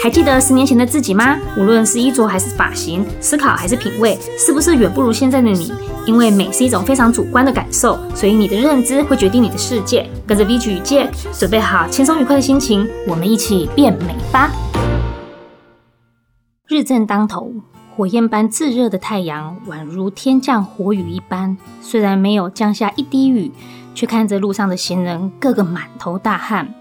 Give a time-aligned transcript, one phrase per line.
[0.00, 1.36] 还记得十年前的自己吗？
[1.56, 5.72] 无论是衣着还是发型，思考还是品味，是不是远不如现在的你？
[6.06, 10.08] 因为美是一种非常主观的感受，所以你的认知会决定你的世界。
[10.24, 14.52] 跟着 VG 与 Jack，准备好轻松愉快的心情，我们一起变美吧！
[16.68, 17.52] 日正当头，
[17.96, 23.50] 火焰般炙热的太阳宛如天降火雨一般，虽然没有降下一滴雨，
[23.96, 26.72] 却看着路上的行人个个满头大汗。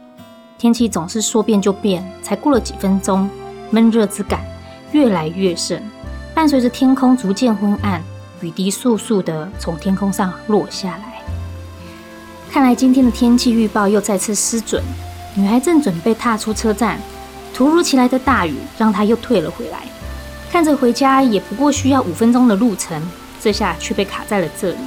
[0.57, 3.29] 天气总是说变就变，才过了几分钟，
[3.69, 4.43] 闷热之感
[4.91, 5.79] 越来越盛，
[6.34, 8.02] 伴随着天空逐渐昏暗，
[8.41, 11.21] 雨滴簌簌地从天空上落下来。
[12.49, 14.81] 看来今天的天气预报又再次失准。
[15.35, 16.99] 女孩正准备踏出车站，
[17.53, 19.84] 突如其来的大雨让她又退了回来。
[20.49, 22.99] 看着回家也不过需要五分钟的路程，
[23.39, 24.77] 这下却被卡在了这里，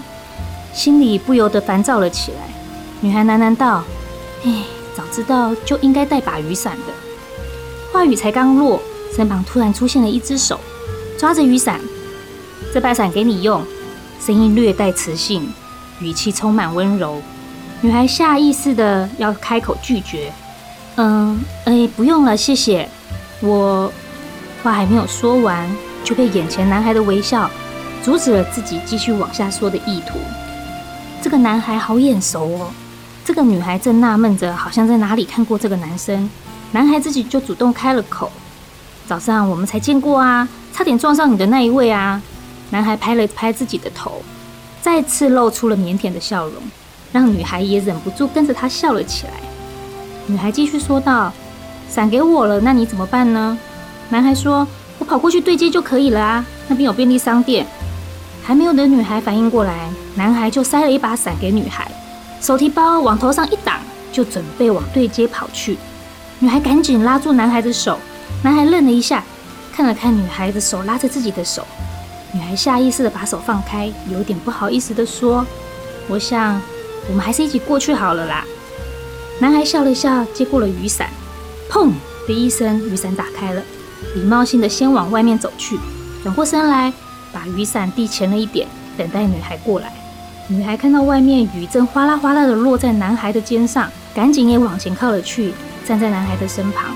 [0.73, 2.39] 心里不由得烦躁了起来。
[3.01, 3.85] 女孩喃喃道
[4.43, 4.65] ：“唉。”
[5.13, 6.93] 知道就应该带把雨伞的。
[7.93, 8.81] 话语才刚落，
[9.15, 10.59] 身旁突然出现了一只手，
[11.19, 11.81] 抓着雨伞。
[12.73, 13.63] 这把伞给你用。
[14.21, 15.51] 声音略带磁性，
[15.99, 17.23] 语气充满温柔。
[17.81, 20.31] 女孩下意识的要开口拒绝。
[20.97, 22.87] 嗯，哎，不用了，谢谢。
[23.41, 23.91] 我
[24.63, 25.67] 话还没有说完，
[26.05, 27.51] 就被眼前男孩的微笑
[28.05, 30.19] 阻止了自己继续往下说的意图。
[31.23, 32.71] 这个男孩好眼熟哦。
[33.31, 36.29] 这个女孩正纳闷着，好像在哪里看过这个男生。
[36.73, 38.29] 男孩自己就主动开了口
[39.07, 42.21] ：“早上我们才见过啊，差点撞上你的那一位啊。”
[42.71, 44.21] 男孩拍了拍自己的头，
[44.83, 46.55] 再次露出了腼腆的笑容，
[47.13, 49.35] 让女孩也忍不住跟着他笑了起来。
[50.27, 51.33] 女孩继续说道
[51.89, 53.57] ：“伞给我了，那你怎么办呢？”
[54.11, 54.67] 男孩说
[54.99, 57.65] ：“我跑过去对接就可以了啊，那边有便利商店。”
[58.43, 61.89] 还没有等女孩反应过来，男孩就塞了一把伞给女孩。
[62.41, 65.77] 手提包往头上一挡，就准备往对街跑去。
[66.39, 67.99] 女孩赶紧拉住男孩的手，
[68.43, 69.23] 男孩愣了一下，
[69.73, 71.67] 看了看女孩的手拉着自己的手。
[72.33, 75.45] 女孩下意识的把手放开，有点不好意思的说
[76.09, 76.61] ：“我想，
[77.09, 78.45] 我们还是一起过去好了啦。”
[79.41, 81.11] 男孩笑了笑，接过了雨伞。
[81.69, 81.93] 砰
[82.27, 83.63] 的一声，雨伞打开了，
[84.15, 85.79] 礼貌性的先往外面走去，
[86.23, 86.93] 转过身来，
[87.33, 89.93] 把雨伞递前了一点，等待女孩过来。
[90.51, 95.55] 女孩看到外面雨正哗啦哗啦的落在男孩的肩上，赶紧也往前靠了去，
[95.87, 96.93] 站在男孩的身旁。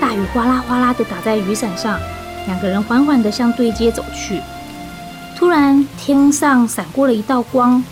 [0.00, 2.00] 大雨哗啦哗啦的打在雨伞上，
[2.46, 4.40] 两个人缓缓的向对街走去。
[5.36, 7.84] 突然，天上闪过了一道光，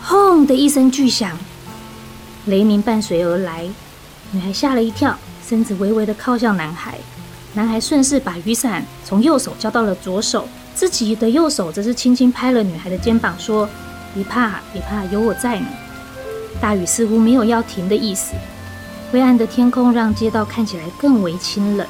[0.00, 1.36] 轰的一声巨响，
[2.44, 3.68] 雷鸣伴随而来。
[4.30, 6.94] 女孩吓了一跳，身子微微的靠向男孩。
[7.54, 13.68] 男孩顺势把雨伞从右手交到了左手，自己的右手则是轻轻拍了女孩的肩膀，说。
[14.12, 15.66] 别怕，别怕，有我在呢。
[16.60, 18.34] 大雨似乎没有要停的意思。
[19.12, 21.86] 灰暗的天空让街道看起来更为清冷。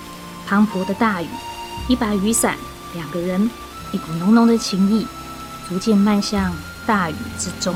[0.49, 1.27] 滂沱的大雨，
[1.89, 2.57] 一把雨伞，
[2.95, 3.49] 两个人，
[3.93, 5.07] 一股浓浓的情谊，
[5.69, 6.53] 逐渐漫向
[6.87, 7.75] 大雨之中。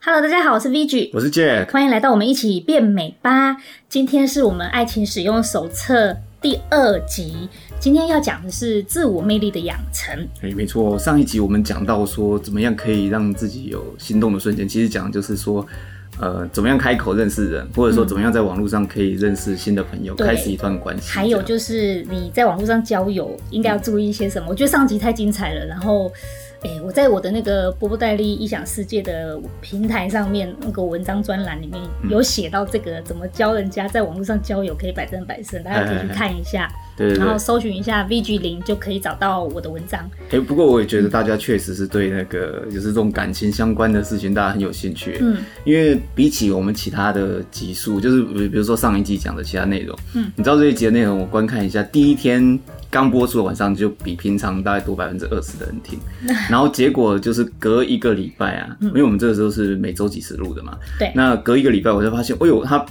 [0.00, 3.56] Hello，大家好，我是 VG，我是 Jack，欢迎来到我们一起变美吧。
[3.88, 7.48] 今天是我们爱情使用手册第二集。
[7.80, 10.16] 今天要讲的是自我魅力的养成。
[10.40, 14.68] 哎，没错，上一集我们讲到说，怎么样可以让自己有心动的瞬间。
[14.68, 15.66] 其实讲的就是说，
[16.20, 21.10] 呃，怎么样开口认识人，或者说怎么样在网络上可以认识新的朋友，嗯、开始一段关系。
[21.10, 24.46] 还有就是你在网络上交友应该要注意一些什么？
[24.46, 26.12] 嗯、我觉得上集太精彩了，然后。
[26.60, 31.80] 哎、欸，我在我的那个波波戴利异想世界的平台上面，那个文章专栏里面
[32.10, 36.68] 有写到这个、嗯、怎么教人家在网络上交友可以百战百胜，大家可以去看一下。
[36.98, 40.00] 对，然后搜寻一下 VG 零就可以找到我的文章。
[40.24, 45.16] 哎、欸，不过我也觉得大家确实是对那个就是这种感情相关的事情，大家很有兴趣。
[45.20, 52.58] 嗯，因为比起我们其他的集数，就是比如说上一季讲的其他内容，嗯，你知道这一集的内容，我观看一下，第一天。
[52.90, 55.98] 刚播出的晚上就比平常大概多百分之二十的人听，
[56.48, 62.82] 然后结果就是隔一个礼拜啊，因为我们这个时候是每周几十录的嘛，对，那隔一个礼拜我就发现，哎呦，他。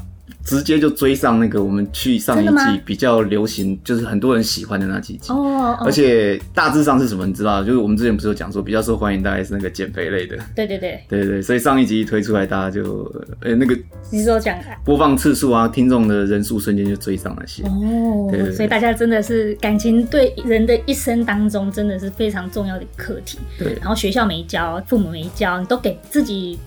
[0.47, 5.77] 直接就追上那个我们去上一季比较流行，就是很多人喜欢的那几集哦。
[5.81, 7.61] 而且大致上是什么，你知道？
[7.61, 10.37] 就是我们之前不是有讲说比较受欢迎，大概是那个减肥类的。
[10.55, 13.03] 对对对对对，所以上一集一推出来，大家就
[13.41, 13.77] 呃那个
[14.09, 18.29] 你说讲播放次数啊，听众的人数瞬间就追上了些哦。
[18.31, 23.37] 对，所以大家真的是感情对人的一生当中真的是非常重要的课题。
[23.59, 26.57] 对，然后学校没教，父母没教，你都给自己。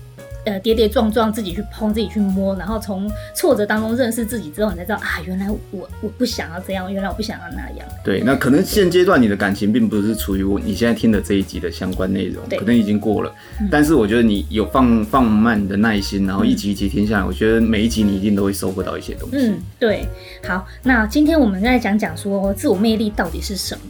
[0.45, 7.87] 呃跌跌撞撞，自己去碰，自己去摸，然后从挫折当中认识自己之后，你才知道啊，原来我我不想要这样，原来我不想要那样。
[8.03, 13.33] 对，那可能现阶段你的感情并不是处于我你现在听的这一集的相关内容，可能已经过了。
[13.59, 19.37] 嗯、但是我觉得你有放放慢你的耐心，然后一集一集听下来，嗯、我觉得每一集你一定都会收获到一些东西。
[19.37, 20.07] 嗯，对。
[20.47, 23.81] 好，那今天我们再讲讲说自我魅力到底是什么。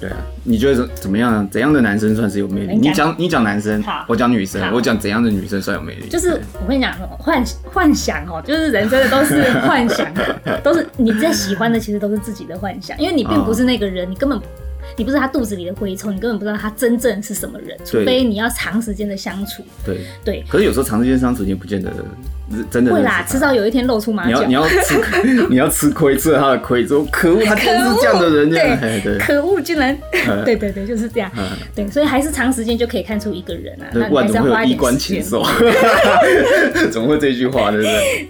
[0.00, 1.48] 对啊，你觉得怎么样？
[1.50, 2.76] 怎样的男生算是有魅力？
[2.76, 6.08] 你讲你讲男生，我讲女生，我讲怎样的女生算有魅力？
[6.08, 10.06] 就是我跟你讲，幻幻想哦，就是人真的都是幻想，
[10.62, 14.40] 都是你在喜欢的，其实都是自己的幻想，因为你并不是那个人，你根本。
[14.96, 19.62] 你不是他肚子里的蛔虫，你根本不知道他真正是什么人，除非你要长时间的相处。
[19.84, 20.44] 对对。
[20.48, 21.92] 可是有时候长时间相处，你不见得
[22.70, 22.94] 真的。
[22.94, 24.44] 会啦，迟早有一天露出马脚。
[24.44, 24.94] 你要你要吃
[25.50, 29.18] 你要吃亏，吃了他的亏之后，可恶，他真是这样的人，对对。
[29.18, 29.96] 可恶，竟然，
[30.44, 31.30] 对对对，就是这样。
[31.74, 33.86] 对，所以还是长时间就可以看出一个人啊。
[33.92, 35.22] 那还是要花一点时间。
[36.90, 38.28] 怎么会这句话，对不对？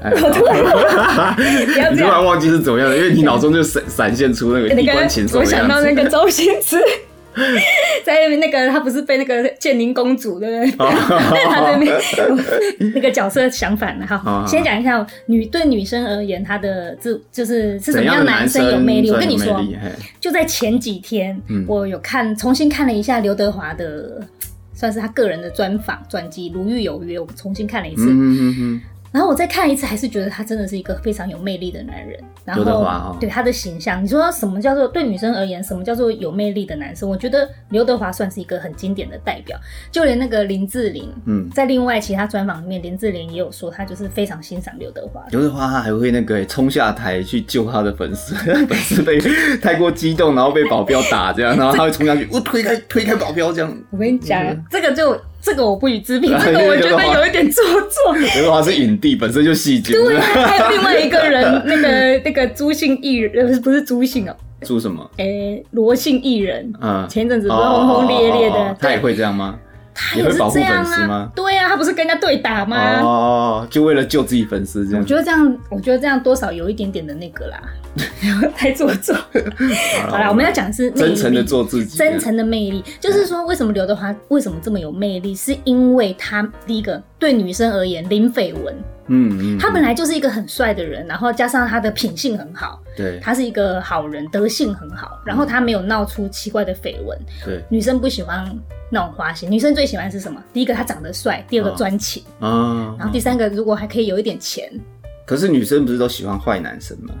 [0.00, 5.38] 哎，我突然，你突然忘记是怎么样的，因为你脑中就闪闪现出那个衣冠禽兽。
[5.38, 6.76] 我想到那个周星驰，
[8.04, 10.76] 在那个他不是被那个建宁公主对不对？
[10.76, 11.92] 他那边
[12.94, 14.06] 那个角色相反了。
[14.06, 19.10] 好，先讲一下女对女生而言，她的这就是是什么样男生有魅力？
[19.10, 19.64] 我跟你说，
[20.20, 24.20] 就在前几天，我有看重新看了一下刘德华的，
[24.74, 28.04] 算是他个人的专访专辑《如遇有约》，我重新看了一次。
[29.12, 32.18] 然后我再看一次，还是觉得他真的是一个非常有魅力的男人。
[32.44, 37.08] 然后，刘德华哦，对他的形象，你说什么叫做对女生而言，什么叫做有魅力的男生？
[37.08, 39.56] 我觉得刘德华算是一个很经典的代表。
[39.90, 45.22] 就连那个林志玲，嗯，在另外其他专访里面，林志玲也有说，他就是非常欣赏刘德华。
[45.30, 48.34] 刘德华他还会那个冲下台去救他的粉丝，
[48.66, 49.20] 粉丝被
[49.58, 53.72] 太过激动，然后被保镖打这样，然后他会冲下去，我 推开推开保镖这样。
[53.90, 55.20] 我跟你讲，这个就。
[55.42, 58.14] 这个我不予置评，这个 我觉得有一点做作。
[58.16, 59.92] 刘德华是影帝，本身就戏精。
[59.92, 65.10] 对，还有另外一个人，那个 那个朱姓艺人，不是不是朱姓哦，朱什么？
[65.16, 66.72] 诶，罗姓艺人。
[66.80, 69.58] 嗯，前阵子不是轰轰烈烈的，他也会这样吗？
[69.94, 71.30] 他也是这样啊？
[71.34, 73.00] 对呀，他不是跟人家对打吗？
[73.00, 75.02] 哦，就为了救自己粉丝这样。
[75.02, 77.60] 我觉得这样，我觉得这样多少有一点点的那个啦。
[78.56, 79.14] 太做作。
[80.08, 85.34] 好了，我们要讲的是真诚的做自己，真诚的魅力，就是说，为什么刘德华为什么这么有魅力？
[85.34, 88.74] 是因为他第一个对女生而言零绯闻，
[89.08, 98.44] 嗯，他本来就是一个很帅的人，然后加上他的品性很好，对，他是一个好人，德性很好，然后他没有闹出奇怪的绯闻，对，女生不喜欢
[98.90, 100.42] 那种花心，女生最喜欢是什么？
[100.52, 104.70] 第一个他长得帅，第二个专情，啊，然后第三个如果还可以有一点钱。
[105.24, 107.14] 可是女生不是都喜欢坏男生吗？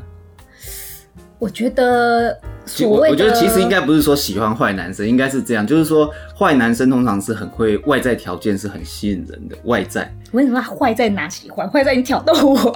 [1.38, 6.08] 我觉得所谓，我觉得其实应该不是说喜欢坏男生，应该是这样，就是说
[6.38, 10.12] 坏男生通常是很会外在条件是很吸引人的外在。
[10.30, 11.68] 为什么坏在哪喜欢？
[11.68, 12.72] 坏在你挑逗我。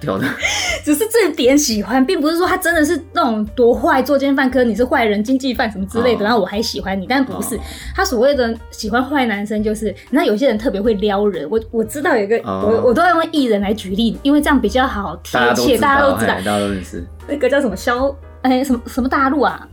[0.84, 7.58] 只是这点喜欢，并不是说他真的是那种多坏作奸犯科，你是坏人、经济犯什么之类的，然后我还喜欢你，但不是。
[7.94, 11.48] 他所谓的喜欢坏男生，就是那有些人特别会撩人。
[11.50, 17.04] 我我知道有一个，我我都要用艺人来举例，因为这样比较好贴切，大家都知道，大家都认识。
[17.26, 18.14] 那个叫什么肖？
[18.42, 19.66] 哎，什么什么大陆啊？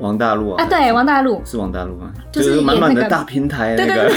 [0.00, 0.62] 王大陆啊？
[0.64, 2.10] 啊，对，王大陆是王大陆吗？
[2.32, 4.10] 就是满满的大平台那个。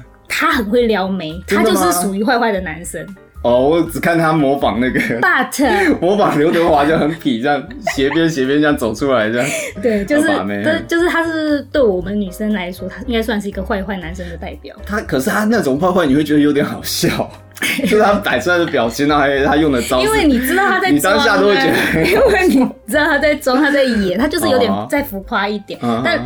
[0.24, 3.06] 嗯，他很会撩妹，他就是属于坏坏的男生。
[3.42, 7.62] 哦，我只看他模仿那个，But 模仿刘德华就很痞，这样
[7.94, 9.46] 斜边斜边这样走出来，这样。
[9.82, 10.28] 对，就是，
[10.88, 14.74] 就是他是对我们女生来说，他应该算是一个坏坏男生的代表。
[14.86, 17.30] 他可是他那种坏坏，你会觉得有点好笑。
[17.84, 26.18] 就是他摆出来的表情，然后还有他用的招式，因为你知道他在装，你当下都会觉得，因为你知道他在装，他在演，他就是有点再浮夸一点，但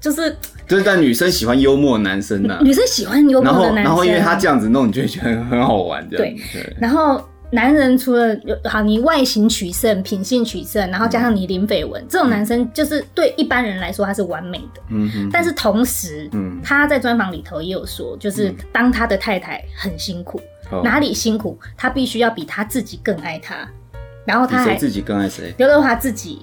[0.00, 6.36] 就是就是但女生喜欢幽默男生呢，女生喜欢幽默的男生，然后因为他这样子弄，你就会觉得很好玩，这样。
[6.52, 20.40] 对，然后男人除了有好，你外形取胜、品性取胜，然后加上你零绯闻，这种男生就是对一般人来说他是完美的，嗯哼，但是同时，嗯，他在专访里头也有说，就是当他的太太很辛苦。
[20.82, 23.68] 哪里辛苦，他必须要比他自己更爱他，
[24.24, 25.54] 然后他还自己更爱谁？
[25.58, 26.40] 刘德华自己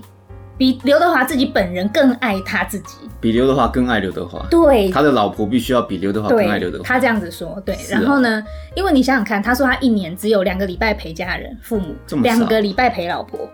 [0.58, 4.46] 比刘德华自己本人更爱他自己，比刘德华更爱刘德华。
[4.50, 6.84] 对，他的老婆必须要比刘德华更爱刘德华。
[6.84, 7.76] 他这样子说，对。
[7.90, 8.44] 然后呢，
[8.76, 13.50] 因为你想想看，他说他一年只有两个礼拜陪家人、父母，两个礼拜陪老婆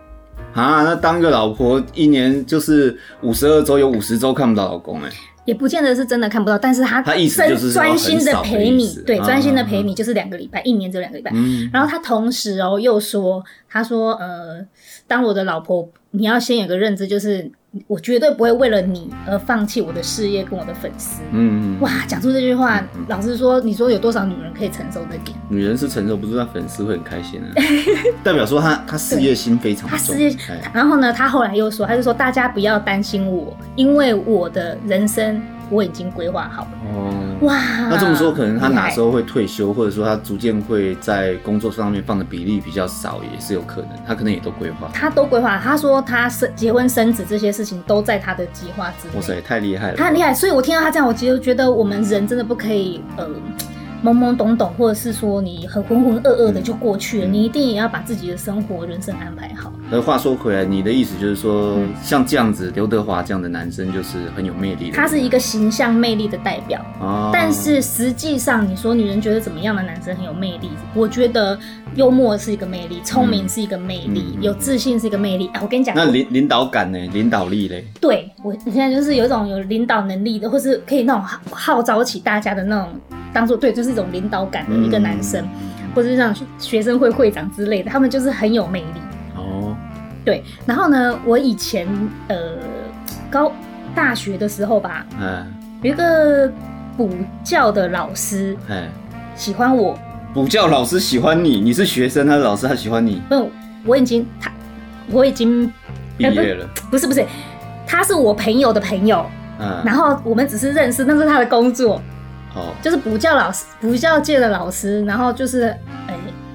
[0.54, 0.84] 啊。
[0.84, 5.10] 那当个老婆一年就是五十二周，有五十周看不到老公哎。
[5.46, 11.32] 也不见得是真的看不到，但是他他意思就是专心的陪你，对，专心的陪你就是两个礼拜，一年只有两个礼拜。
[11.72, 14.66] 然后他同时哦又说，他说，呃，
[15.08, 17.52] 当我的老婆，你要先有个认知，就是。
[17.86, 21.22] 我绝对不会为了你而放弃我的事业跟我的粉丝。
[21.32, 25.38] 嗯嗯，哇，讲出这句话，嗯、老实说，你说有多少女人可以承受这点？
[25.48, 27.54] 女人是承受不住，她粉丝会很开心啊。
[28.24, 29.92] 代表说她她事业心非常重。
[29.92, 30.36] 她事业，
[30.74, 35.40] 然后呢，她后来又说，她就说大家不要担心我，因为我的人生。
[35.70, 37.56] 我已经规划好了哦，哇！
[37.90, 43.90] 那这么说，可能他哪时候会退休，或者说他逐渐会在工作上面放的比例比较少，也是有可能。
[44.06, 45.58] 他可能也都规划，他都规划。
[45.58, 49.16] 他说他生结婚生子这些事情都在他的计划之内。
[49.16, 49.98] 哇塞，太厉害了！
[49.98, 53.28] 他很厉害，所以我听到他这样，我其实觉得我们人真的不可以呃。
[54.04, 59.74] 懵懵懂懂，或者是说你很浑浑噩噩的就过去了，嗯、你一定也要把自己的生活、人生安排好。
[59.90, 64.96] 那话说回来，你的意思就是说，嗯、像这样子，刘德华这样的男生就是很有魅力的。
[64.96, 66.80] 他是一个形象魅力的代表。
[67.00, 67.32] 哦。
[67.34, 70.70] 但是实际上，你说女人觉得怎么样的男生很有魅力？
[70.94, 71.58] 我觉得
[71.96, 75.50] 幽默是一个魅力，聪明是一个魅力，嗯、有自信是一个魅力。
[75.54, 77.00] 哎、啊，我跟你讲，那领领导感呢？
[77.14, 77.84] 领导力嘞？
[78.00, 82.90] 对，我现在就是有一种有领导能力的，或是可以那种号号召起大家的那种。
[83.34, 89.02] 当做对，就是一种领导感的一个男生，嗯、或者是像学生会会长之类的，他们就是很有魅力。
[89.36, 89.76] 哦，
[90.26, 90.44] 对。
[90.66, 91.88] 然后呢，我以前
[92.28, 92.36] 呃
[93.30, 93.52] 高
[93.94, 95.46] 大学的时候吧，嗯，
[95.82, 96.52] 有一个
[96.96, 97.10] 补
[97.44, 98.90] 教的老师，哎，
[99.36, 99.98] 喜欢我。
[100.34, 101.60] 补教老师喜欢你？
[101.60, 103.22] 你是学生，他是老师，他喜欢你？
[103.30, 103.50] 不，
[103.86, 104.52] 我已经他
[105.10, 105.72] 我已经
[106.18, 106.68] 毕业了。
[106.92, 107.26] 不是不是，
[107.88, 109.26] 他是我朋友的朋友。
[109.60, 112.00] 嗯，然后我们只是认识，那是他的工作。
[112.82, 115.70] 就是补教老师，补教界的老师，然后就是，
[116.08, 116.14] 哎、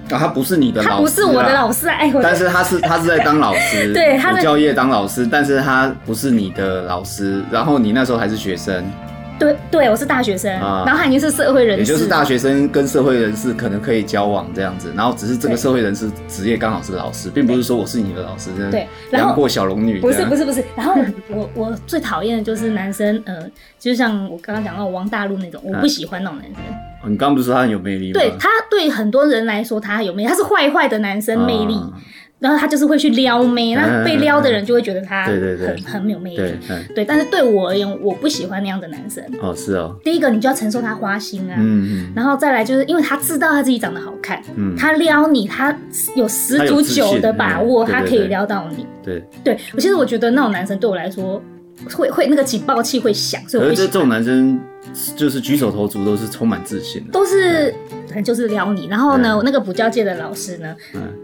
[0.08, 8.84] 欸，啊，他不是你的老师，他不是我的老师，哎，但是他是 他是在当老师， 对，他补教业当老师，但是他不是你的老师，然后你那时候还是学生。
[9.42, 20.94] 对对，我是大学生，啊、然后他已经是社会人士，也就是大学生跟社会人士可能可以交往这样子，然后只是这个社会人士职业刚好是老师，对并不是说我是你的老师，对，杨过小龙女，不是不是不是，然后
[21.28, 23.42] 我我最讨厌的就是男生，呃，
[23.78, 26.62] 就像我刚刚讲到王大陆那种，我不喜欢那种男生。
[27.02, 28.20] 啊、你刚刚不是说他很有魅力吗？
[28.20, 31.74] 对，他对很多人来说他有魅力，他是坏坏的男生魅力。
[31.74, 31.90] 啊
[32.42, 36.36] 然后他就是会去撩妹，那被撩的人就会觉得他很很没有魅力。
[36.36, 36.58] 对，
[36.96, 39.22] 对，但是对我而言，我不喜欢那样的男生。
[39.40, 39.96] 哦，是哦。
[40.02, 41.54] 第一个，你就要承受他花心啊。
[41.56, 42.12] 嗯嗯。
[42.16, 45.72] 然后再来，就是因为他知道他自己长得好看，嗯，他撩你，他
[46.16, 48.84] 有十足九的把握，他可以撩到你。
[49.04, 49.22] 对。
[49.44, 51.40] 对，我其实我觉得那种男生对我来说，
[51.94, 53.76] 会会那个警报器会响，所以我会。
[53.76, 54.58] 这种男生
[55.16, 57.74] 就是举手投足都是充满自信的，都是
[58.24, 58.86] 就是撩你。
[58.88, 60.74] 然后呢，那个补教界的老师呢，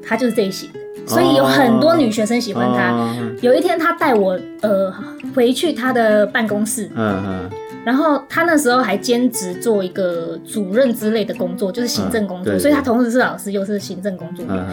[0.03, 0.71] 他就是这一型。
[1.07, 2.91] 所以有很多女学生喜欢他。
[2.91, 3.11] Oh,
[3.41, 4.93] 有一天，他带我呃
[5.35, 7.50] 回去他的办公室，嗯嗯，
[7.83, 12.53] 然后他那时候还兼职做一个主任之类的工作，就是行政工作。
[12.53, 14.45] Uh, 所以他同时是老师，又是行政工作。
[14.45, 14.67] Uh,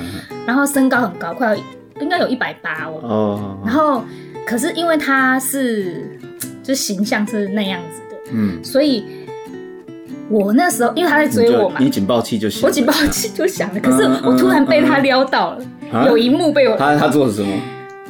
[0.45, 1.63] 然后身高很高，快要
[2.01, 3.57] 应该有一百八哦。
[3.63, 4.03] Oh, 然后
[4.45, 6.19] 可是因为他是
[6.61, 9.05] 就形象是那样子的，嗯，所以。
[10.27, 13.79] 我那时候，因为他在追我嘛，你警报器就响，我警报器就响了。
[13.79, 17.53] 可是我突然被他撩到了，有一幕被我他他做了什么？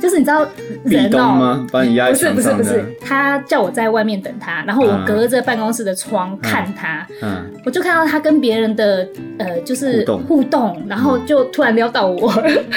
[0.02, 0.46] 就是你知道
[0.84, 1.68] 人哦吗？
[1.72, 2.10] 把你压？
[2.10, 12.30] 不是不是不是，他叫我在外面等他，然后我隔着办公室的窗看他，嗯，我就看到他跟别人的呃就是互动，然后就突然撩到我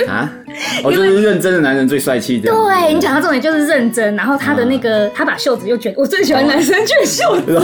[0.08, 0.32] 啊。
[0.82, 2.50] 我就是认真的男人最帅气的。
[2.50, 7.60] 对，你讲到重点就是认真，然后他的那个他把袖子又卷，我最喜欢男生卷袖子，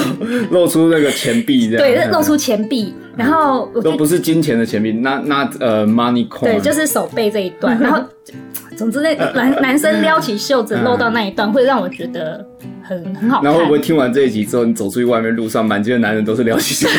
[0.50, 1.78] 露出那个钱币这样。
[1.82, 6.42] 对，露出钱币，然后都不是金钱的钱币，那那呃 money coin。
[6.42, 8.02] 对，就是手背这一段， 然后
[8.76, 12.44] 总之那男男生撩起袖子露到那一段，会让我觉得
[12.82, 13.44] 很很好看。
[13.44, 16.96] 然后会不会听完这一集之后，你走出去外面路上，满街的男人都是撩起袖子？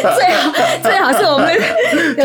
[0.00, 1.52] 最好最好是我们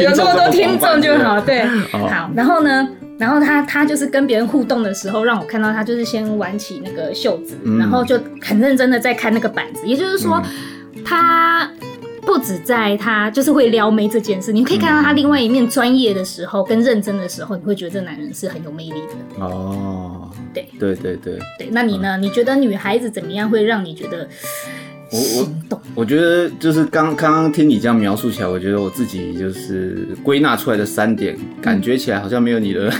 [0.01, 2.29] 有这么多听众就好，对， 好。
[2.35, 2.87] 然后呢，
[3.17, 9.87] 然后他他就是跟别人互动的时候，让我看到他就是先挽起那个袖子，嗯、然后就很认真的在看那个板子。
[9.87, 10.41] 也就是说，
[10.95, 11.67] 嗯、他
[12.25, 19.43] 不止在他就是会撩妹这件事，你可以看到他另外一面专业的时候跟认真的时候，你会觉得这男人是很有魅力的。
[19.43, 21.69] 哦，对对对对对。
[21.71, 22.17] 那你呢？
[22.17, 24.27] 嗯、你觉得女孩子怎么样会让你觉得？
[25.13, 25.19] 我
[25.69, 32.91] 我我觉得就是刚刚刚听你这样描述起来，我觉得我自己就是归纳出来的三点，感觉起来好像没有你的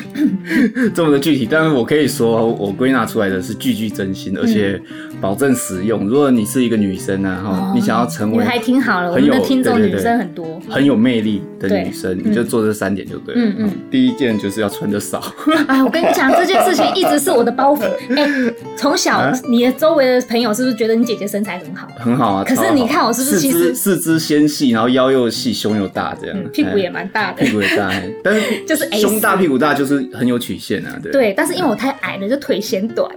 [0.94, 4.80] 这么的具体，但是我可以说我归纳出来的是句句真心，而且
[5.20, 6.06] 保证实用。
[6.08, 13.42] 如果你是一个女生呢，哈，你想要成为还挺好了，我们的听众女生很多，很有魅力的女生，你就做这三点就对了。
[13.42, 15.20] 嗯嗯，第一件就是要穿的少。
[15.68, 17.84] 哎， 我跟你讲，这件事情一直是我的包袱。
[18.16, 21.88] 哎，从小你的周围的朋友是不是觉得你姐姐身材很好？
[22.04, 22.44] 很好啊。
[22.44, 27.92] 可是你看我是不是其实四肢纤细，然后腰又细，胸又大，这样、嗯、屁股也蛮大的，屁股也大，
[28.24, 31.12] 但是 就是胸大屁股大就是很有曲线啊，对。
[31.12, 33.10] 对，但是因为我太矮了，就腿显短。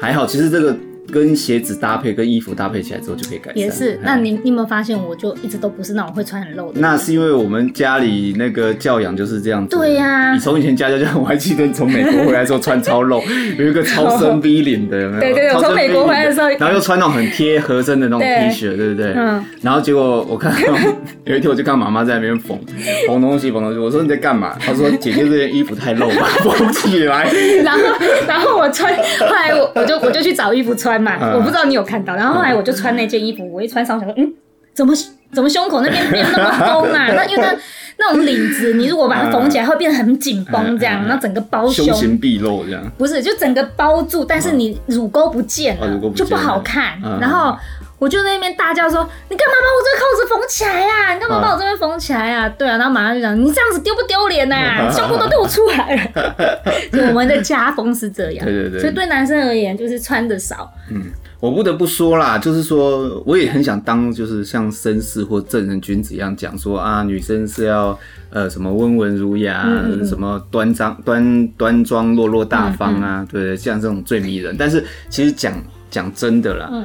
[0.00, 0.76] 还好，其实这个。
[1.12, 3.58] 跟鞋子搭配，跟衣服搭配起来之后就可以改善。
[3.58, 6.80] 也是，那你你有没有发现，我就一直都不是那种会穿很露的。
[6.80, 9.76] 那是因为我们家里那个教养就是这样子。
[9.76, 10.32] 对呀、啊。
[10.34, 13.22] 你从以前家教教，我还记得你从美国回来的时候穿超露，
[13.58, 15.20] 有一个超深 V 领的，有没有？
[15.20, 18.26] 对 对对，我从美国回来的时候，然后又穿那种很贴合身的那种 T
[18.66, 19.12] 恤，对不对？
[19.16, 19.44] 嗯。
[19.62, 20.74] 然后结果我看到
[21.24, 22.58] 有一天我就看妈妈在那边缝
[23.06, 24.54] 缝东西缝东西，我说你在干嘛？
[24.58, 27.28] 她说姐姐这件衣服太露了，缝起来。
[27.64, 27.80] 然后
[28.26, 34.32] 然后我穿，后来我我就我就去找衣服穿嘛，嗯、我不知道你有看到，然后后来我就穿那件衣服，我一穿上，我想说，嗯，
[34.74, 34.94] 怎么
[35.32, 37.06] 怎么胸口那边变那么松啊？
[37.14, 37.54] 那因为它
[37.98, 45.76] 那种领子，你如果把它缝起来，会变得很紧绷，这样，然后整个包胸，胸型毕露这样，不是，就整个包住，但是你乳沟不见
[46.14, 46.98] 就不好看。
[47.04, 47.56] 嗯、然后
[47.98, 51.14] 我就在那边大叫说：“你干嘛把我这个扣子缝起来呀、啊？
[51.14, 54.90] 你干嘛把我这边缝起来呀、啊？”对啊，然后马上就讲：“你这样子丢不丢脸呐？
[54.92, 56.34] 胸部都露出来了。
[56.92, 61.02] ”就我们的家风是这样，对对对，所以对男生而言，就是穿的少，嗯。
[61.40, 67.96] 我不得不说啦，就是说，我也很想当，就是像绅士或正人君子一样讲说啊，女生是要
[68.30, 74.56] 呃什么温文儒雅，嗯嗯什么端庄端端庄落落大方啊，对，像这种最迷人。
[74.58, 75.54] 但是其实讲
[75.88, 76.84] 讲真的啦，嗯、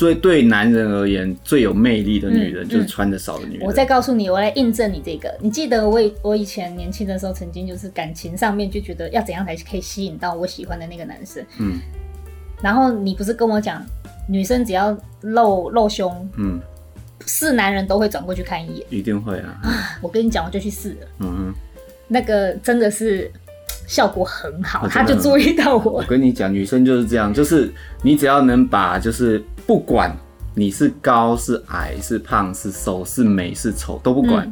[0.00, 3.66] 最对男人而言最有魅力的女人，就是穿的少的女人。
[3.66, 5.30] 我再告诉你，我来印证你这个。
[5.42, 11.78] 你记得我我以前年轻的时候，曾经就是感情上面就觉得要怎样才可以吸引到我喜欢的那个男生，嗯。
[12.62, 13.84] 然后你不是跟我讲，
[14.26, 16.58] 女生只要露露胸，嗯，
[17.26, 19.60] 是男人都会转过去看一眼，一定会啊。
[19.62, 21.54] 啊，我跟你讲，我就去试了，嗯嗯，
[22.08, 23.30] 那个真的是
[23.90, 25.94] 效果很好，他就注意到我。
[25.94, 27.68] 我跟你讲，女生就是这样，就是
[28.02, 30.16] 你只要能把，就是不管
[30.54, 34.48] 你是高是矮是胖是瘦是美是丑都不管，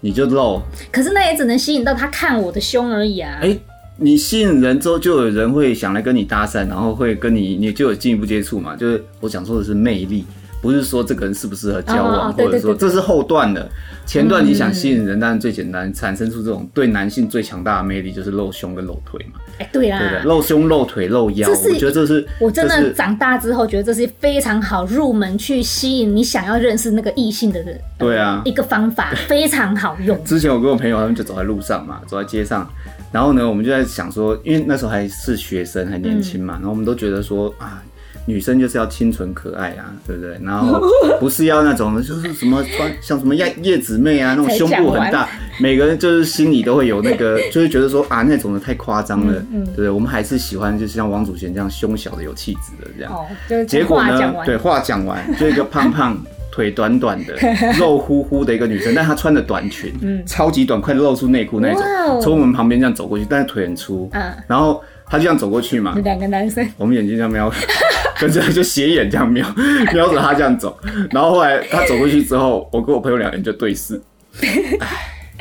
[0.00, 0.62] 你就露。
[0.90, 3.38] 可是那也只能吸引到他看我的胸而已啊。
[3.42, 3.54] 哎。
[4.02, 8.74] 你吸引人之后，就有人会想来跟你搭讪，然后会跟你，你就有进一步接触嘛。
[8.74, 10.24] 就是我想说的是魅力，
[10.60, 13.68] 不是说这个人适不适合交往，或者说这是后段的。
[14.06, 19.40] 前段你想吸引人，但是最简单，产生出这种对男性最强大的魅力，就是露胸跟露腿嘛。
[19.58, 27.80] 哎，对啊，露胸、露腿、露腰，我觉得这是我真的长大之后觉得这是非常好入门去吸引你想要认识那个异性的人。
[27.98, 30.22] 对啊，一个方法 非常好用。
[30.24, 32.68] 之前我跟我朋友他们就走在路上嘛，走在街上。
[33.12, 37.82] 然后呢，我们就在想说，因为那时候还是学生，还年轻嘛，嗯、然后我们都觉得说啊，
[38.26, 40.38] 女生就是要清纯可爱啊，对不对？
[40.42, 40.80] 然后
[41.18, 45.28] 不是要那种就是什么穿像什么叶叶子妹啊，那种胸部很大，
[45.60, 49.90] 每个人就是心里都会有那个， 就是觉得说啊，那种的太夸张了，嗯嗯、对不对？
[49.90, 53.12] 我们还是喜欢就是像王祖贤这样胸小的有气质的这样。
[53.12, 56.16] 哦，就是结果呢，对，话讲完 就一个胖胖。
[56.52, 57.36] 腿短短的、
[57.78, 67.52] 肉乎乎的一个女生，但她穿的短裙，嗯，超级短，快露出内裤那种，从我们旁边这样走过去，但是腿很粗，嗯，然后她就这样走过去嘛，两个男生，我们眼睛这样瞄，
[68.20, 69.44] 跟着就斜眼这样瞄，
[69.92, 70.78] 瞄着他这样走，
[71.10, 74.00] 然后后来他走过去之后，我跟我朋友两人就对视，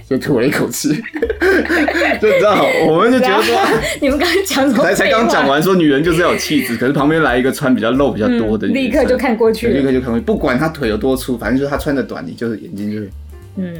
[0.10, 0.90] 就吐了一口气，
[2.20, 3.56] 就你知道，我们就觉得说，
[4.02, 4.84] 你们刚才讲什么？
[4.84, 13.10] 才才刚讲完说女人就是要有气质，可是旁边来一个穿比较露比较多的立刻就看过去，立刻就看过去，不管她腿有多粗，反正就是她穿的短，你就是眼睛就是，
[13.58, 13.76] 嗯，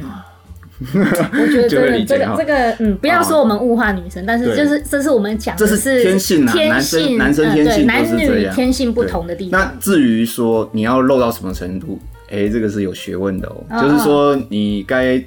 [0.80, 9.60] 我觉得这个这个这个，嗯，不要说我们物化女生，但是就是这是我们讲的是天性啊，男生男生天性男女天性不同的地方。
[9.60, 11.98] 那至于说你要露到什么程度，
[12.30, 15.22] 哎，这个是有学问的哦，就是说你该。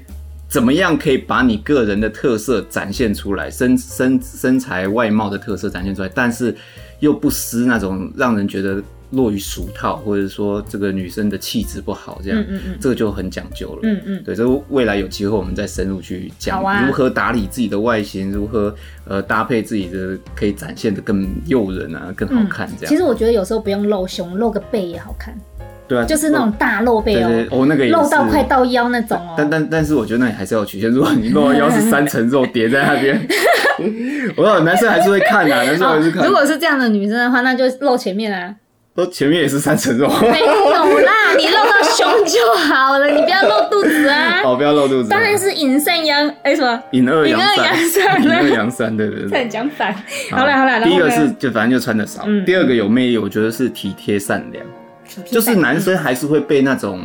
[0.50, 6.56] 怎么样可以把你个人的特色展现出来，身身身材外貌的特色展现出来，但是
[7.00, 8.80] 又不失那种让人觉得
[9.14, 13.80] 落于俗套，或者说这个女生的气质不好，这样，嗯嗯嗯，这个就很讲究了。
[13.84, 18.76] 嗯嗯，对，这未来有机会我们再深入去讲如何打理自己的外形，如何
[19.08, 22.90] 呃搭配自己的可以展现的更诱人啊，更好看这样。
[22.90, 25.34] 其实我觉得有时候不用露胸，露个背也好看。
[25.88, 29.36] 对啊，就是那种大露背哦，哦那个露到快到腰那种哦。
[29.38, 33.28] 但但但是我觉得那里还是要曲线，如果你露到腰是三层肉叠在那边，
[34.38, 36.26] 我说男生还是会看的，男生还是看。
[36.26, 38.56] 如果是这样的女生的话，那就露前面啊。
[38.96, 40.08] 都前面也是三层肉。
[40.22, 44.42] 没有啦，你露到胸就好了，你不要露肚子啊。
[44.46, 45.10] 哦，不要露肚子。
[45.10, 46.80] 当然是隐善扬，哎什么？
[46.92, 49.30] 隐二扬三，隐二扬三，对对对。
[49.30, 49.94] 在 讲反。
[50.32, 54.64] 好了好了，第一个是就反正就穿的少，第二个有魅力，我觉得是体贴善良。
[55.26, 57.00] 就是男生还是会被那种，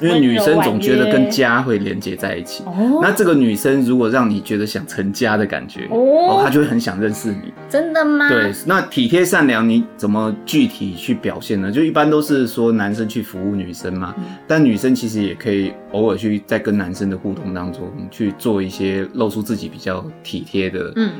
[0.00, 2.62] 因为女生总觉得跟家会连接在一起。
[2.64, 3.00] 哦。
[3.02, 7.52] 那这个女生如果让你觉得想成家的感觉，哦，她就会很想认识你。
[7.68, 8.28] 真的吗？
[8.28, 11.70] 对，那体贴善良你怎么具体去表现呢？
[11.70, 21.10] 就一般都是说男生去服务女生嘛，嗯、但女生其实也可以偶尔去在跟男生的互动当中去做一些露出自己比较体贴的，嗯。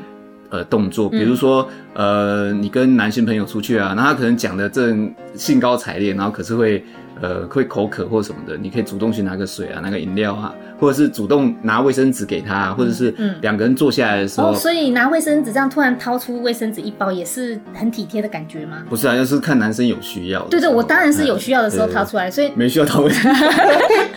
[0.53, 6.83] 呃，动作，比如说，嗯、呃，你跟男性朋友出去啊，那他可能讲的正兴高采烈，然后可是会。
[7.21, 18.83] 呃，会口渴或什么的，你可以主动去拿个水啊，拿个饮料啊，或者是主动拿卫生纸给他，或者是两个人坐下来的时候，嗯哦、所以拿卫生纸这样突然掏出卫生纸一包，也是很体贴的感觉吗？
[18.89, 20.41] 不是啊，就是看男生有需要。
[20.45, 23.41] 对对，我当然是有需要的时候掏出来，所以 没需要掏卫生纸，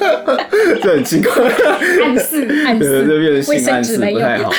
[0.82, 1.30] 这很奇怪，
[2.04, 4.50] 暗示暗示，这变成性暗示不太好。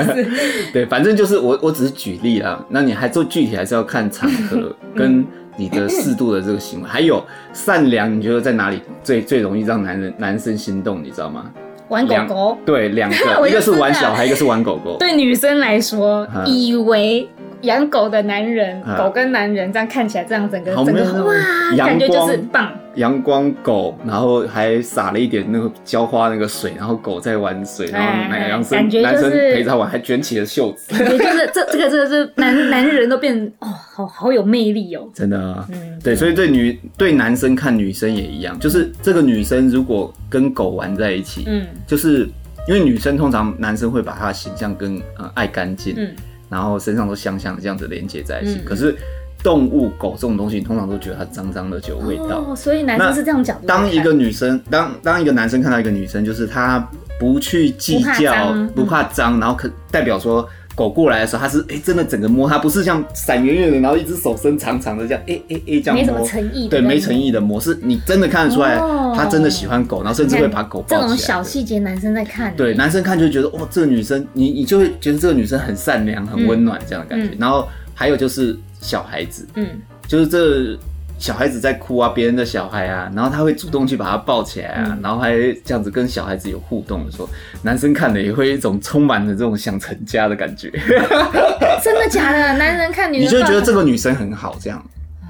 [0.72, 5.24] 对，反正就是我我只是举例啦，那你还做具体还是要看场合跟。
[5.56, 11.02] 你的适度的这个行为， 还有善良，你觉得在哪里最最容易让男人男生心动？
[11.02, 11.50] 你知道吗？
[11.88, 12.58] 玩狗狗。
[12.66, 13.16] 对，两个，
[13.48, 14.96] 一个是玩小孩，一个是玩狗狗。
[14.98, 17.28] 对女生来说，以为
[17.62, 21.32] 养狗的男人，狗跟男人这样看起来，这样整个整个哇，
[21.76, 22.72] 感觉就是棒。
[22.96, 30.94] 阳光狗，然后还撒了一点那个浇花那个水，然后狗在玩水，然后男生感觉男生陪着他玩，还卷起了袖子。
[30.94, 35.06] 感觉就是这这个这个是男男人都变哦，好好有魅力哦。
[35.12, 42.26] 真的啊，嗯，对，所以对女对男生看女生也一样，就是这个女生如果跟狗玩在一起，嗯，就是
[42.66, 46.14] 因为女生通常男生会把她的形象跟呃爱干净，嗯，
[46.48, 48.96] 然后身上都香香的这样子连接在一起，可是。
[49.42, 52.42] 动物狗这种东西，你通常都觉得它脏脏的，就有味道。
[52.48, 53.56] 哦，所以男生是这样讲。
[53.64, 56.84] 当一个女生，当当一个男生看到一个女生，就是他
[57.20, 66.00] 不去计较，不怕脏，然后可代表说狗过来的时候，他是哎真的整个摸它，不是像闪圆圆的，然后一只手伸长长的这样，哎哎哎这样摸。
[66.00, 66.68] 没什么诚意。
[66.68, 68.76] 对，没诚意的摸，是你真的看得出来，
[69.16, 71.00] 他真的喜欢狗，然后甚至会把狗抱起来。
[71.00, 72.54] 这种小细节，男生在看。
[72.54, 77.34] 对，男生看就会觉得，哦，这个女生，你你就会觉得这个女生很善良、很温暖这样的感觉。
[77.38, 79.66] 然后还有就是小孩子，嗯。
[80.06, 80.78] 就是这
[81.18, 87.28] 小孩子在哭啊，别人的小孩啊，然后他会主动去把他抱起来啊，嗯、然后还这样子跟小孩子有互动的时候，
[87.62, 90.70] 男生看了也会有一种充满了这种想成家的感觉。
[91.82, 92.58] 真的假的？
[92.58, 94.84] 男人看女生，你就会觉得这个女生很好，这样，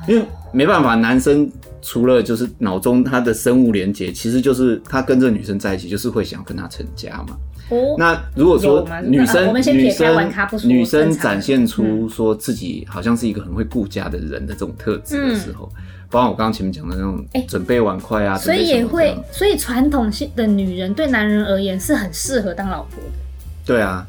[0.09, 1.51] 因为没办法，男生
[1.83, 7.37] 除了就是脑中他的生物连接，其实就是他跟这个女生在一起，就是会想跟她成家嘛。
[7.69, 10.33] 哦，那如果说女生女生
[10.65, 15.69] 女生展现出说自己好像是一个很会顾家的人的这种特质的时候，
[16.09, 23.11] 包括我刚刚前面讲的那种准备碗筷啊，所以也会，所以传统性的女人对男人而言是很适合当老婆的。
[23.65, 24.07] 对啊，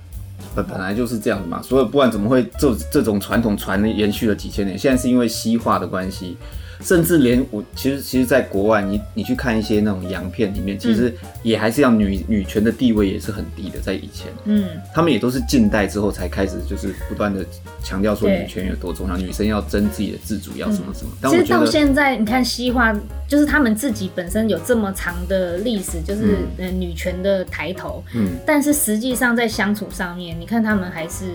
[0.56, 6.38] 本本来就是这样子嘛，所以不管怎么会这这种传统传延续了几千年，现在是因为西化的关系。
[6.82, 11.14] 甚至连我其实其实，在国外，你你去看一些那种洋片里面，其实
[11.44, 17.46] 也还是要女女权的地位也是很低的，在以前，嗯，他们也都是近代之后才开始，就是不断的
[17.84, 21.12] 强调说女权有多重要，女生要争自己的自主，要什么什么。
[21.22, 22.94] 但我其实到现在，你看西化，
[23.28, 31.26] 就是他们自己本身有这么长的历史，就是女权的抬头，嗯，但是实际上在相处上面，你看他们还是。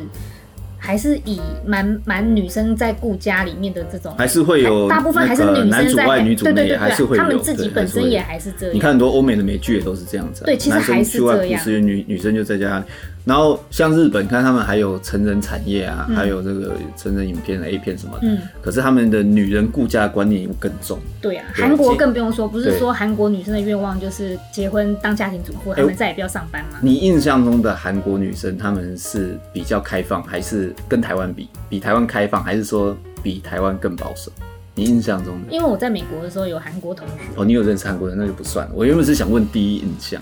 [0.84, 8.74] 还是以蛮蛮女生在顾家里面的这种，还是会有大部分还是女生在女主外，对对对，还是会，他们自己本身也还是这样。
[8.74, 11.64] 你看很多欧美的美剧也都是这样子，对，其实还是这样。
[11.86, 12.84] 女女生就在家里。
[13.24, 18.26] 然后像日本，看他们还有成人产业啊，嗯、还有这个成人影片、A 片什么的。
[18.26, 18.38] 嗯。
[18.60, 20.98] 可是他们的女人顾家观念又更重。
[21.20, 26.78] 对啊，韩国更不用说，不是说韩国女生的愿望就是结婚当家庭主妇，他们再也不要上班吗？
[26.82, 34.32] 你印象中的韩国女生，她们是比较开放，还是跟台湾比，比台湾开放，还是说比台湾更保守？
[34.74, 35.52] 你印象中的？
[35.52, 37.14] 因为我在美国的时候有韩国同学。
[37.36, 38.72] 哦，你有认识韩国人，那就不算了。
[38.74, 40.20] 我原本是想问第一印象，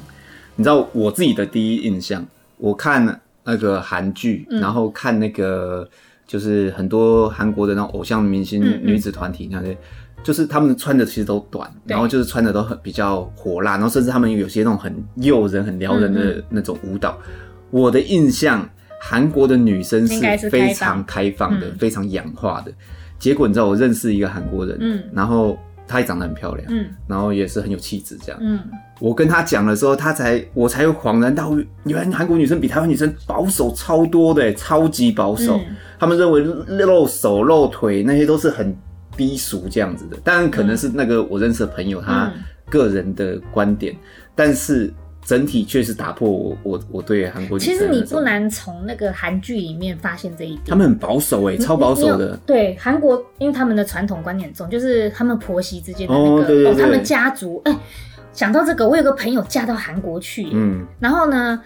[0.56, 2.26] 你知道我自己的第一印象，
[2.60, 3.20] 我看。
[3.42, 5.88] 那个韩剧，然后看那个
[6.26, 9.76] 就是很多韩国的那种偶像明星女子团体那些，
[10.22, 17.18] 就是他们穿的其实都短，然后就是穿的都很比较火辣，然后甚至他们有些那种很诱人、很撩人的那种舞蹈。
[17.70, 18.68] 我的印象，
[19.00, 22.70] 韩国的女生是非常开放的，非常氧化的。
[23.18, 25.58] 结果你知道，我认识一个韩国人，嗯，然后。
[25.92, 28.60] 她也长得很漂亮，嗯，然后也是很有气质，这样，嗯，
[29.00, 35.56] 我跟他讲的时候，他才我才恍然大悟，原来韩国女生比台湾女生保守超多的，超级保守。
[35.56, 38.76] 嗯、他们认为露手露腿那些都是很
[39.16, 42.30] 低俗这样子的，当然可能是那个我认识的朋友他
[42.68, 43.98] 个人的观点，嗯、
[44.34, 47.64] 但是整体确实打破我我我对韩国女。
[47.64, 50.62] 其实你不难从那个韩剧里面发现这一点。
[50.68, 52.36] 他们很保守哎、欸，超保守的。
[52.46, 57.60] 对，韩国因为他们的传统观念重，就是他们婆媳之间的那个，哦，对对对哦，他们家族。
[57.64, 57.78] 哎，
[58.32, 61.60] 讲到这个，我有个朋友嫁到韩国去，嗯，然后呢。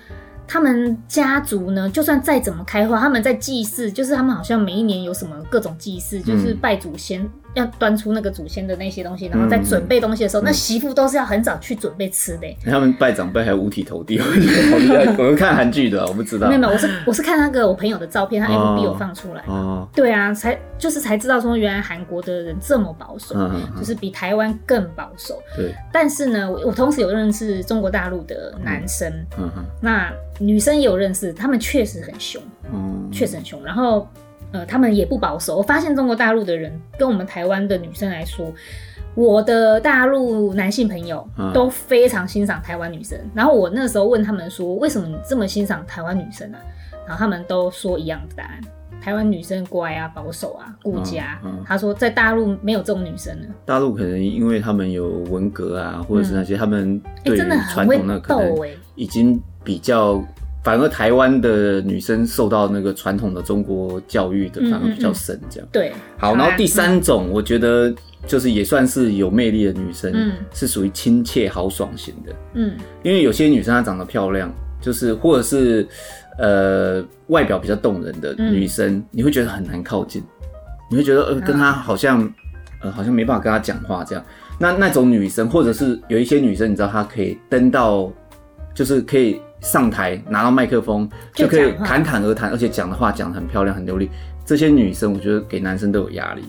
[0.47, 7.23] 他们家族呢，就算再怎么开化，他们在祭祀，就是他们好像每一年有什么各种祭祀，就是拜祖先。
[7.23, 12.47] 嗯要端出那个祖先的那些东西，然后在准备东西的时候，嗯、那媳妇都是要很早去准备吃的。
[12.65, 14.19] 他们拜长辈还要五体投地！
[15.19, 16.49] 我们看韩剧的，我不知道。
[16.49, 19.43] 没有没有，我是我是看那个我朋友的照片，他 FB 有放出来。
[19.47, 19.89] 哦。
[19.95, 25.41] 对啊，才就是才知道说，原来韩国的人这么保守，嗯、就是比台湾更保守。
[25.57, 25.75] 对。
[25.93, 29.13] 但是呢，我我同时有认识中国大陆的男生，
[29.81, 33.63] 那女生也有认识，他们确实很凶，嗯，确实很凶。
[33.65, 34.09] 然后。
[34.55, 35.57] 呃，他们也不保守。
[35.57, 38.53] 我发现中国大陆的人跟我们台湾的女生来说，
[39.17, 43.19] 我的大陆男性朋友都非常欣赏台湾女生。
[43.35, 46.59] 然后我那时候问他们说，为什么你这么欣赏台湾女生呢？
[47.05, 48.61] 然后他们都说一样的答案：
[49.03, 51.41] 台湾女生乖啊、保守啊、顾家。
[51.67, 53.49] 他说在大陆没有这种女生呢。
[53.65, 57.37] 大陆可能因为他们有文革啊，或者是那些他们对
[57.73, 58.57] 传统的可能
[58.95, 60.23] 已经比较。
[60.65, 65.69] 反而台湾的女生受到那个传统的中国教育的反而比较深，这样。
[65.71, 65.93] 对。
[66.17, 67.95] 好，然后第三种，我觉得
[68.27, 72.73] 就是也算是有魅力的女生，嗯，是属于亲切豪爽型的，嗯，
[73.03, 74.51] 因为有些女生她长得漂亮，
[74.81, 75.87] 就是或者是
[76.39, 80.23] 呃外表比较动人的女生，你会觉得很难靠近，
[80.91, 82.27] 你会觉得呃跟她好像
[82.81, 84.25] 呃好像没办法跟她讲话这样。
[84.59, 88.11] 那那种女生，或者是有一些女生，你知道她可以登到，
[88.75, 89.39] 就是可以。
[89.65, 94.11] 上台拿到麦克风就可以侃侃而谈，而且讲的话讲得很漂亮、很流利。
[94.45, 96.43] 这些女生，我觉得给男生都有压力。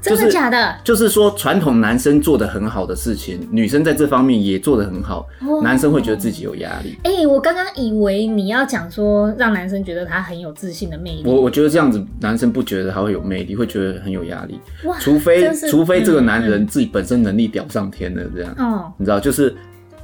[0.00, 0.74] 真的假的？
[0.84, 5.26] 就是说，传统男生做的很好的事情，女生在这方面也做的很好，
[5.62, 6.96] 男生会觉得自己有压力。
[7.02, 11.22] 哎，我刚刚以为你要讲说让男生觉得他很有自信的魅力。
[11.26, 14.58] 我我觉得这样子，男生不觉得他会有魅力，会觉得很有压力。
[14.84, 18.54] 哇，除非除非这个男人自己本身能力屌上天了，这样。
[18.58, 19.54] 哦，你知道，就是。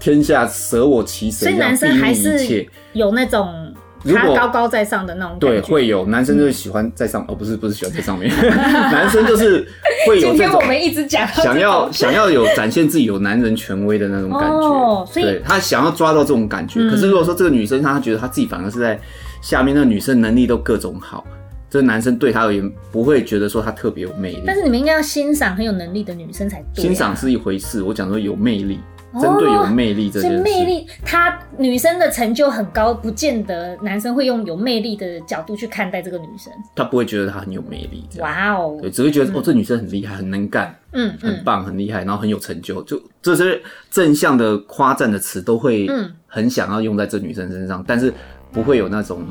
[0.02, 3.72] 天下舍我其谁，所以男生还是有那种
[4.04, 5.38] 他高高在上的那种。
[5.38, 9.64] 对，会有男生就是喜欢在上，哦，不是不是喜欢在上面， 男生就是
[10.04, 10.30] 会有。
[10.30, 16.80] 今天我们一直讲想要想要有展现自己有男人权威的那种感觉，哦，所以他想要抓到这种感觉。
[16.90, 18.98] 可是如果说这个女生她觉得她自己反而是在
[19.40, 21.24] 下面，那女生能力都各种好，
[21.70, 24.42] 这个男生对她而言不会觉得说她特别有魅力。
[24.44, 26.82] 但是你们应该要欣赏很有能力的女生才对。
[26.82, 28.80] 欣赏是一回事，我讲说有魅力。
[29.20, 36.52] 针对有魅力这件事，哦、魅力，她女生的成就很高，不见得男生会用有魅力的角度去看待这个女生。
[36.74, 45.86] 他不会觉得她很有魅力，哇哦，对，只会觉得、嗯、哦，这女生很厉害，很能干，嗯，很棒，很厉害，然后很有成就，就这些正向的夸赞的词都会，
[46.26, 48.12] 很想要用在这女生身上，嗯、但是
[48.50, 49.22] 不会有那种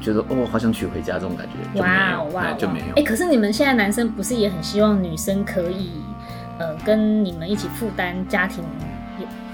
[0.00, 2.86] 觉得哦，好想娶回家这种感觉，哇哦，哇，就没有。
[2.86, 5.90] 哎、欸，可是你们现在男生不是也很希望女生可以，
[6.58, 8.64] 呃，跟你们一起负担家庭？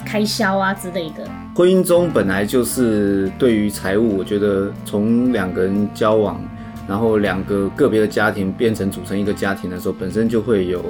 [0.04, 6.40] 开销啊之类的，婚姻中本来就是对于财务，我觉得从两个人交往，
[6.86, 10.84] 然后两个个别的家庭变成组成一个家庭的时候，本身就会有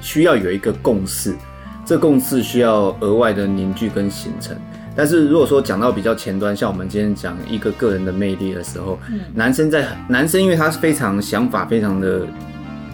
[0.00, 1.34] 需要有一个共识，
[1.84, 4.56] 这共识需要额外的凝聚跟形成。
[4.94, 8.98] 但是如果说讲到比较前端，像我们今天讲一个个人的魅力的时候，
[9.34, 12.22] 男生在男生因为他是非常想法非常的。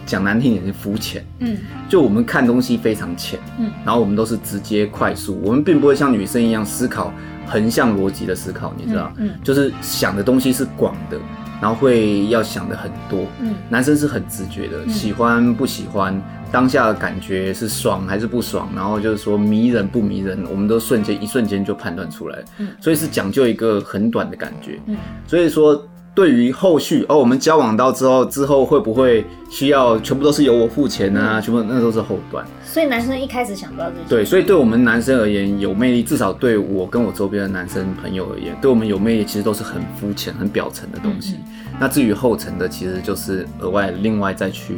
[0.07, 1.57] 讲难听点是肤浅，嗯，
[1.89, 7.13] 就我们看东西非常浅，嗯，然后我们都是直接快速，我们并不会像女生一样思考
[7.47, 11.19] 横向逻辑的思考，你知道，嗯，就是想的东西是广的，
[11.61, 16.21] 然后会要想的很多，嗯，男生是很直觉的，喜欢不喜欢，
[16.53, 25.87] 当下的感觉是爽还是不爽，然后就是说迷人不迷人，我们都瞬间一瞬间就判断出来，嗯，所以是讲究一个很短的感觉，嗯，所以说。
[26.15, 31.41] 对于后续哦，我们交往到之后，之后会不会需要全部都是由我付钱啊？
[31.41, 32.47] 嗯、全部那都是后端。
[32.65, 34.03] 所以男生一开始想不到这些。
[34.09, 41.41] 对，所以对我们男生而言有魅力，至少对我跟我周边的男生朋友而言，对我们有魅力，其实都是很肤浅、很表层的东西。
[41.81, 44.77] 那至于后层的，其实就是额外另外再去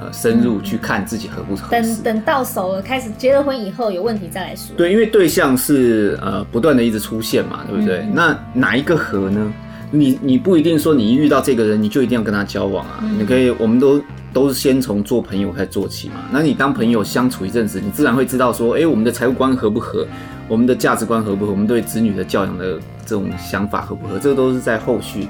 [0.00, 1.70] 呃深入去看自己合不合适。
[1.70, 4.74] 等等到手了，开始结了婚以后有问题再来说。
[4.76, 8.04] 对，因为对象是呃不断的一直出现嘛，对不对？
[8.12, 9.52] 那哪一个合呢？
[9.90, 14.00] 你你不一定说你一遇到这个人你就一定要跟他交往啊，你可以，我们都
[14.32, 16.14] 都是先从做朋友开始做起嘛。
[16.32, 20.06] 那你当朋友相处一阵子，你自然会知道说，哎，我们的财务观合不合，
[20.46, 25.26] 我们的价值观合不合，我们对子女的教养的这种想法合不合，这个都是在后续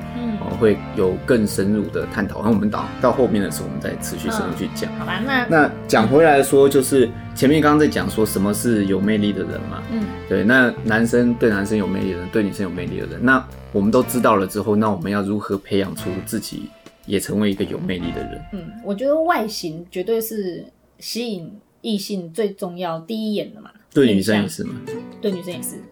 [0.50, 2.36] 哦会有更深入的探讨。
[2.36, 4.92] 然后我们到到后面的时候，我们再持续深入去讲。
[4.98, 16.68] 好吧，那那讲回来说，就是前面刚刚在讲说什么是有魅力的人嘛，嗯，对，那男生对男生有魅力的人，对女生有魅力的人，那我们都知道了之后，那我们要如何培养出自己
[17.06, 18.42] 也成为一个有魅力的人？
[18.52, 20.64] 嗯，我觉得外形绝对是
[20.98, 23.70] 吸引异性最重要第一眼的嘛。
[23.92, 24.74] 对女生也是吗？
[25.20, 25.82] 对女生也是。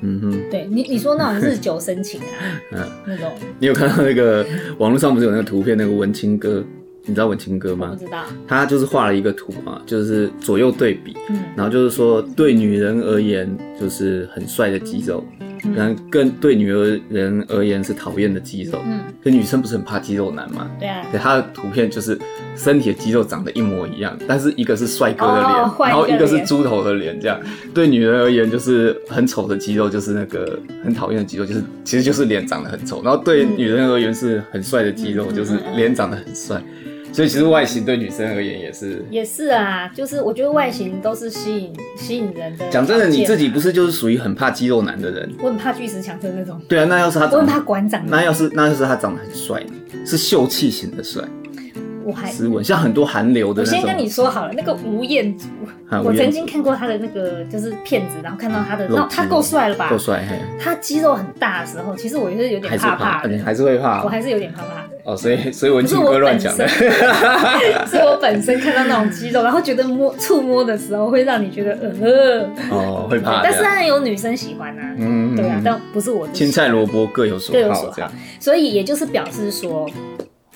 [0.00, 2.26] 嗯哼，对你你说那种日久生情啊，
[2.72, 3.30] 嗯，那种。
[3.58, 4.44] 你有看到那个
[4.78, 6.64] 网络上不是有那个图片，那个文青哥，
[7.04, 7.90] 你知道文青哥吗？
[7.96, 8.24] 不知道。
[8.48, 13.48] 他就是画了一个图嘛，就是左右对比，嗯，然后就是说对女人而言
[13.80, 15.24] 就是很帅的肌肉。
[15.74, 20.68] 然后更对女人而言是讨厌的肌肉，嗯，可女生不是很怕肌肉男吗？
[20.78, 22.18] 对啊，对，他的图片就是
[22.56, 27.40] 身体的肌肉长得一模一样，但是一个是帅哥的脸，哦、然后一个是猪头的脸，这样
[27.72, 36.62] 对女人而言就是很丑的肌肉，就是那个很讨厌的肌肉，就是其实就是脸长得很丑，然后对女人而言是很帅的肌肉，就是脸长得很帅。
[37.12, 42.66] 所以其实外形对女生而言也是，也是啊，就是我觉得外形都是吸引吸引人的。
[42.70, 45.30] 讲真的，你自己不是就是属于很怕肌肉男的人？
[45.42, 46.58] 我很怕巨石强森那种。
[46.66, 48.02] 对啊，那要是他，我很怕馆长。
[48.06, 49.72] 那要是那要是他长得很帅呢？
[50.06, 51.22] 是秀气型的帅。
[52.04, 53.62] 我还斯文，像很多韩流的。
[53.62, 55.46] 我先跟你说好了，那个吴彦祖，
[56.02, 59.88] 我曾经看过他的那个就是片子，然后看到他的，那他够帅了吧？
[59.88, 60.24] 够帅。
[60.58, 64.02] 他肌肉很大的时候，其实我就是有点怕怕，你还是会怕。
[64.02, 64.81] 我还是有点怕怕。
[65.04, 72.48] 哦，所以所以文青哥乱讲的，是 我本身看到那种肌肉，然后觉得摸触摸的时候会让你觉得呃。
[72.70, 77.92] 哦会怕，但是当然有女生喜欢啊，嗯对啊，但不是我青菜萝卜各有所好。
[77.94, 79.88] 这样，所以也就是表示说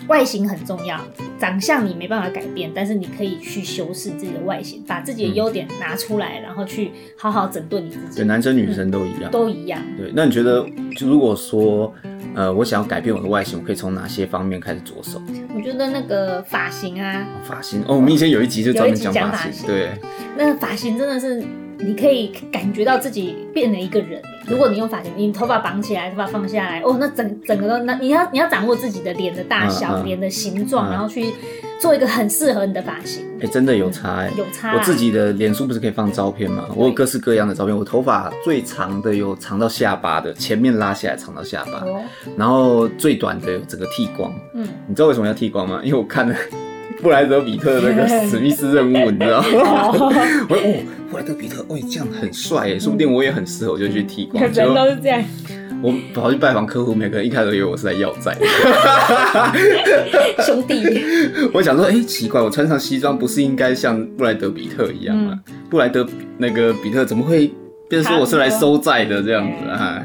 [0.08, 1.00] 外形很重要，
[1.38, 8.16] 长相你没办法改变，但是你可以去修饰自己的外形，把自己的优点拿出来，然后去好好整顿你自己。
[8.16, 9.80] 对，男生女生都一样，都一样。
[9.96, 10.66] 对，那你觉得
[10.96, 11.92] 就如果说？
[12.34, 15.18] 呃，我想要改变我的外形，我可以从哪些方面开始着手？
[15.54, 19.92] 我觉得那个发型啊，发型哦，我们以前有一集就专门讲发型，对，
[20.36, 21.42] 那发型真的是
[21.78, 24.20] 你可以感觉到自己变了一个人。
[24.46, 31.32] 如果你用发型，你头发绑起来，头发放下来，哦，那整整个都那你要你要掌握自己的脸的大小、脸的形状，然后去。
[31.78, 34.74] 做一个很适合你的发型，哎，真的有差哎，有差。
[34.74, 36.64] 我自己的脸书不是可以放照片吗？
[36.74, 37.76] 我有各式各样的照片。
[37.76, 42.00] 我头发最长的有长到下巴的，前面拉下来长到下巴，哦
[42.34, 44.32] 然后最短的有整个剃光。
[44.54, 45.82] 嗯，你知道为什么要剃光吗？
[45.84, 46.34] 因为我看了
[47.02, 49.46] 布莱德比特的那个 史密斯任务，你知道吗？
[50.48, 50.74] 我说哦，
[51.10, 54.42] 布莱德比特，哦，这样很帅哎，说不定我也很适合，我就去剃光。
[54.52, 55.22] 人都是这样。
[55.82, 58.46] 我跑去拜访客户，每个人一开始以为我是来要债的。
[60.42, 60.82] 兄弟，
[61.52, 65.38] 我想说，哎、欸，奇怪，我穿上西装不是应该像布莱德比特一样吗？
[65.48, 66.04] 嗯、布莱德
[66.38, 67.52] 那个比特怎么会
[67.90, 70.02] 变成说我是来收债的这样子啊？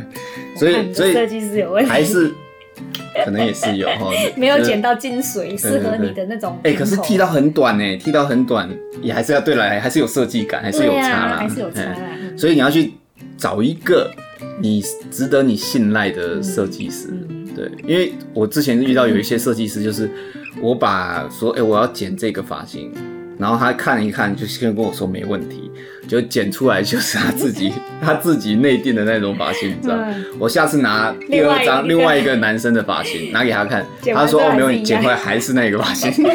[0.57, 2.29] 所以，所以设计师有问题，还是
[3.25, 6.57] 可能也是有 哈，没有剪到精髓，适合你的那种。
[6.63, 8.69] 哎、欸，可是剃到很短呢，剃到很短
[9.01, 11.97] 也还是要对来，还是有设计感，还是有差啦，还是有差啦。
[12.37, 12.93] 所以你要去
[13.37, 14.11] 找一个。
[14.59, 20.09] 你值得你信赖的设计师，嗯、对，因为我之前遇到有一些设计师，就是
[20.59, 22.91] 我把说，哎、欸，我要剪这个发型，
[23.37, 25.71] 然后他看一看，就先跟我说没问题。
[26.07, 29.97] 就剪出来就是他自己 他自己内定的那种发型，你知道？
[30.39, 36.11] 我下次拿第二张另外一个男生的发型拿给他看， 他说哦没有，你剪回来还是那个发型。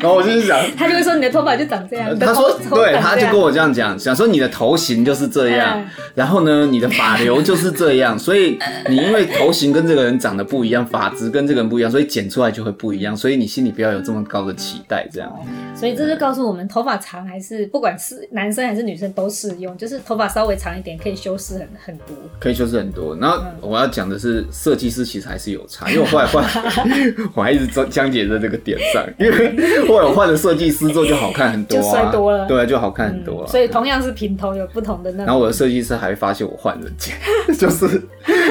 [0.00, 2.18] 然后我就是想，他就会说你的头发就长这样。
[2.18, 5.80] 他说对，他就跟我这样讲，想说你的头型就是这样，
[6.14, 15.32] 然后呢你的发流就是这样，所以你因为头型跟这个人长得不一样，发质跟这个人不一样，所以剪出来就会不一样，所以你心里不要有这么高的期待，这样。
[15.76, 18.54] 所以这就告诉我们，头发长还是不管是男。
[18.54, 23.16] 生还是女生都适用，就是头发稍微长一点可以修饰很很多，可以修饰很多。
[23.16, 26.44] 然后我要讲的是，设计师其实还是有差， 因为我后来换，
[27.34, 33.50] 我还一直讲讲解在这个点上， 因为后来我换了设计师之后就好看很多，啊，就帅多了，对，就好看很多，啊嗯。
[33.50, 35.26] 所以同样是平头，有不同的那种。
[35.26, 37.16] 然后我的设计师还发现我换了剪，
[37.58, 38.00] 就是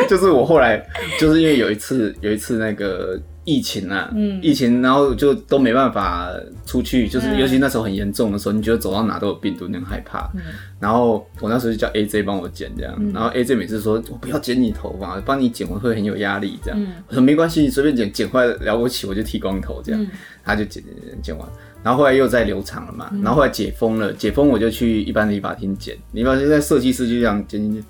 [0.10, 0.86] 就是我后来
[1.18, 3.18] 就是因为有一次有一次那个。
[3.46, 6.32] 疫情啊，嗯，疫情，然后就都没办法
[6.66, 10.30] 出去，就是尤其那时候很严重的时候，你觉得走到哪都有病毒，你很害怕。
[10.34, 10.42] 嗯，
[10.80, 16.58] 然后我那时候就叫 AJ 帮我剪这样，嗯，然后 AJ 每次说我不要剪你头发，帮你剪我会很有压力。
[16.64, 16.80] 这样。
[16.82, 19.82] 嗯，我说没关系，你随便剪，剪坏了不起我就剃光头。
[19.84, 20.02] 这样。
[20.02, 20.08] 嗯，
[20.44, 21.48] 他就剪剪剪剪完，
[21.84, 27.84] 然后后来又在留长了嘛，然后后来解封了，解封我就去一般的理发厅剪，理发厅在设计师就这样剪剪剪，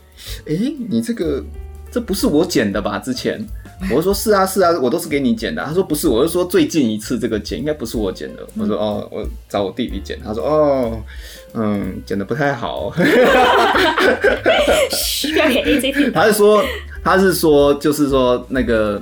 [0.47, 1.43] 哎，欸，你这个
[1.91, 2.97] 这不是我剪的吧？
[2.97, 3.45] 之前。
[3.89, 5.63] 我就说是啊是啊，我都是给你剪的。
[5.63, 8.45] 他说不是，我是说最近一次这个剪应该不是我剪的。
[8.57, 10.19] 我说哦，我找我弟弟剪。
[10.23, 10.99] 他说哦，
[11.53, 12.93] 嗯，剪的不太好。
[16.13, 16.63] 他是说
[17.03, 19.01] 他是说就是说那个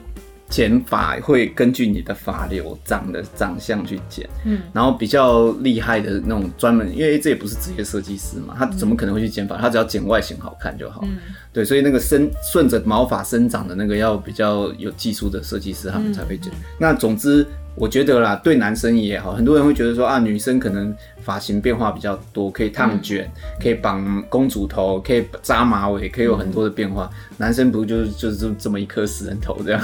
[0.52, 9.58] 剪法会根据你的发流长的长相去剪，嗯，然后比较厉害的那种专门，因为这也不是职业设计师嘛，他怎么可能会去剪发？
[9.58, 11.18] 他只要剪外形好看就好，嗯，
[11.54, 16.52] 对，所以那个生顺着毛发生长的那个要比较有技术的设计师，他们才会剪。
[16.54, 17.48] 嗯，那总之。
[17.76, 27.10] 我觉得啦，对男生也好，很多人会觉得说啊，女生可能发型变化比较多，可以烫卷，嗯、可以绑公主头，可以扎马尾，可以有很多的变化。
[27.30, 29.82] 嗯、男生不就是就是这这么一颗死人头这样？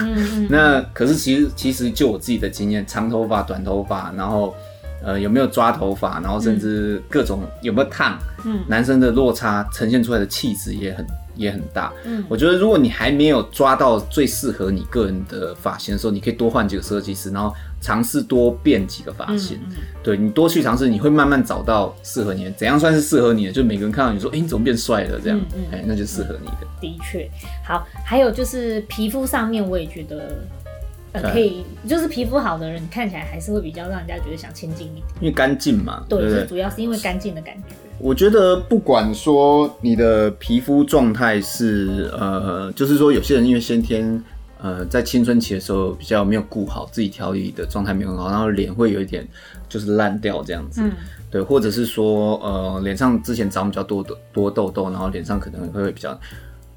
[0.49, 4.53] 那可是其实其实就我自己的经验，长头发、短头发，然后
[5.01, 11.05] 呃有没有抓头发，然后甚至各种有没有烫，嗯，男生的落差呈现出来的气质也很。
[11.37, 22.51] 也很大，嗯，我觉得如果你还没有抓到最适合你个人的发型的时候，你可以多换几个设计师，然后尝试多变几个发型，嗯嗯、对你多去尝试，你会慢慢找到适合你的。
[22.51, 23.51] 怎样算是适合你的？
[23.51, 25.19] 就每个人看到你说，哎、欸，你怎么变帅了？
[25.23, 26.67] 这样，哎、嗯嗯欸，那就适合你的。
[26.81, 27.29] 的确，
[27.65, 30.35] 好，还有就是皮肤上面，我也觉得。
[31.13, 36.03] 呃、可以，就是皮肤好的人看起来还是会比较让人家觉得想亲近一点，因为干净嘛。
[36.07, 37.75] 对，主要是因为干净的感觉。
[37.97, 44.21] 我觉得不管说你的皮肤状态是呃，就是说有些人因为先天
[44.61, 49.27] 呃在青春期的时候比较没有顾好自己调理的状态没有很好，然后脸会有一点
[49.69, 50.81] 就是烂掉这样子。
[50.83, 50.91] 嗯。
[51.29, 56.17] 对，或者是说呃脸上之前长比较多的多痘痘，然后脸上可能会会比较。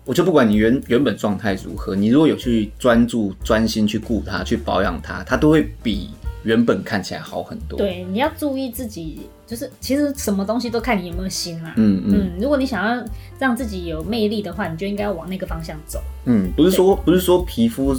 [0.05, 6.11] 我就不管你原原本状态如何，你如果有去专注、专心去顾它、去保养它，它都会比
[6.43, 7.79] 原本看起来好很多。
[7.79, 9.21] 对，你要注意自己，
[9.51, 11.75] 就是其实什么东西都看你有没有心啦。
[11.77, 13.05] 嗯嗯，嗯，如果你想要
[13.37, 16.01] 让自己有魅力的话，你就应该往那个方向走。
[16.27, 17.93] 嗯，不是说不是说皮肤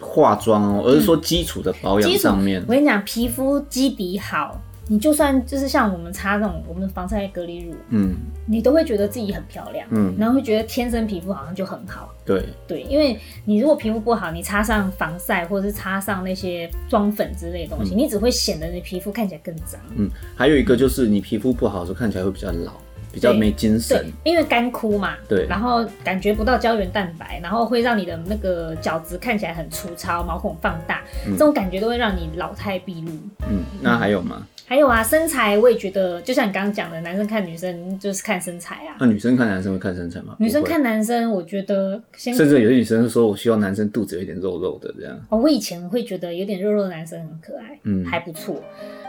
[0.00, 2.60] 化妆哦，而是说基础的保养上面。
[2.66, 4.60] 我跟你讲，皮肤基底好。
[4.88, 8.14] 你就算就是像我们擦那种我们的防晒隔离乳，嗯，
[8.46, 12.44] 你都会觉得自己很漂亮，嗯，然后会觉得天生皮肤好像就很好，对。
[12.68, 19.80] 对，因为你如果皮肤不好，你擦上防晒或者是擦上那些妆粉之类的东西，嗯，你只会显得你皮肤看起来更脏。
[19.96, 22.72] 嗯，还有一个就是你皮肤不好的时候看起来会比较老，
[23.12, 33.10] 比较没精神，因为干枯嘛，对，然后感觉不到胶原蛋白，然后会让你的那个角质看起来很粗糙，毛孔放大，嗯，这种感觉都会让你老态毕露。
[33.48, 34.46] 嗯，那还有吗？
[34.68, 38.96] 还有啊，身材我也觉得，就像你刚刚讲的，男生看女生就是看身材啊。
[38.98, 40.34] 那女生看男生会看身材吗？
[40.40, 45.16] 女生看男生，我觉得甚至有些女生说，我希望男生肚子有一点肉肉的这样。
[45.28, 48.60] 哦，我以前会觉得有点肉肉的男生很可爱，嗯，还不错。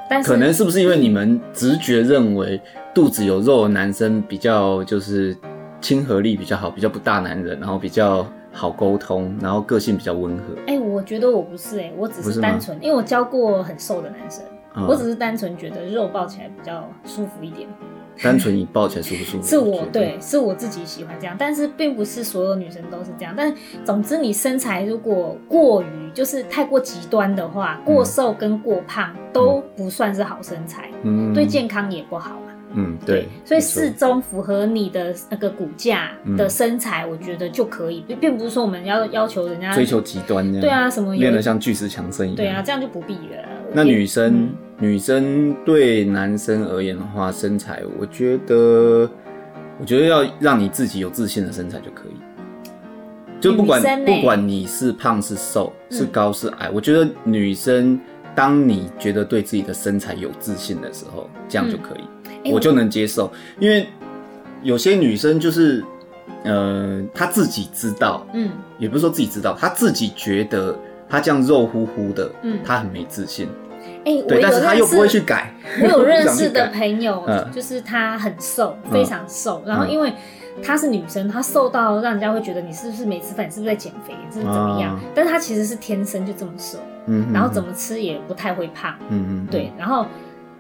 [0.08, 2.62] 但是可能是不是因为你们直觉认为
[2.94, 5.36] 肚子有肉的男生比较就是
[5.82, 10.44] 亲和力比较好，比较不大男人，然后比较好沟通，然后个性比较温和？
[10.68, 14.44] 哎、欸，我觉得我不是哎、欸，我只是单纯，因为我教过很瘦的男生。
[14.86, 17.68] 我只是单纯觉得肉抱起来比较舒服一点，
[18.22, 19.44] 单纯你抱起来舒不舒服？
[19.48, 23.34] 是我对，是我自己喜欢这样，但是并不是所有女生都是这样。
[23.36, 23.54] 但
[23.86, 32.47] 总之，你身材如果过于就是太过极端的话，过瘦跟过胖都不算是好身材，嗯，对健康也不好嘛。
[32.74, 40.62] 嗯，对，所以适中符合你的那个骨架的身材，我觉得就可以，并并不是说我们要要求人家追求极端这样。
[40.62, 42.36] 对啊，什么练得像巨石强森一样。
[42.36, 43.44] 对啊，这样就不必了。
[43.74, 44.50] 那女生，
[44.80, 49.10] 女生对男生而言的话，身材，我觉得，
[49.80, 52.18] 我觉得要让你自己有自信的身材就可以。
[53.40, 58.00] 就不管不管你是胖是瘦是高是矮，我觉得女生，
[58.34, 62.02] 当你觉得对自己的身材有自信的时候，这样就可以。
[62.52, 63.88] 我就能接受，因为
[64.64, 65.84] 有些女生就是，
[66.44, 70.78] 呃，她自己知道，嗯，也不是说自己知道，她自己觉得
[71.08, 73.48] 她这样肉乎乎的，嗯，她很没自信，
[74.06, 75.54] 哎、欸，对，但是她又不会去改。
[75.82, 77.24] 我有认识的 朋友，
[77.54, 80.12] 就是她很瘦，嗯、非常瘦，然后因为
[80.64, 84.96] 她是女生，她瘦到让人家会觉得你是不是没吃饭，你是不是在减肥，是不是怎么样？
[84.96, 90.06] 啊、但是她其实是天生就这么瘦，嗯哼哼，然后怎么吃也不太会胖，嗯嗯，对，然后。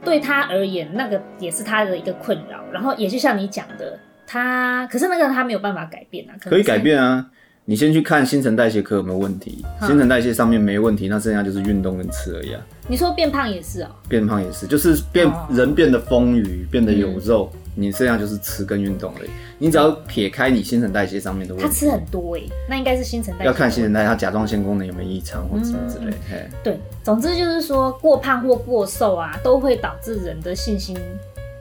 [0.08, 7.30] 对他而言，那个也是他的一个困扰，然后也就像你讲的，他可是那个他没有办法改变啊，可，可以改变啊。
[7.70, 12.66] 你先去看新陈代谢科有没有问题，嗯、新陈代谢上面没问题，那剩下就是运动跟吃而已啊。
[12.88, 19.30] 你说变胖也是哦、喔，变胖也是，就是变、哦、人变得丰腴，变得有肉，嗯、你剩下就是吃跟运动而已。
[19.58, 23.46] 你只要撇开你新陈代谢上面的问题，他吃很多哎，那应该是新陈代谢。
[23.48, 26.12] 要看新陈代谢，他甲状腺功能有没有异常或什么之类。
[26.12, 30.98] 嗯、嘿对，总之就是说过胖或过瘦啊，都会导致人的信心。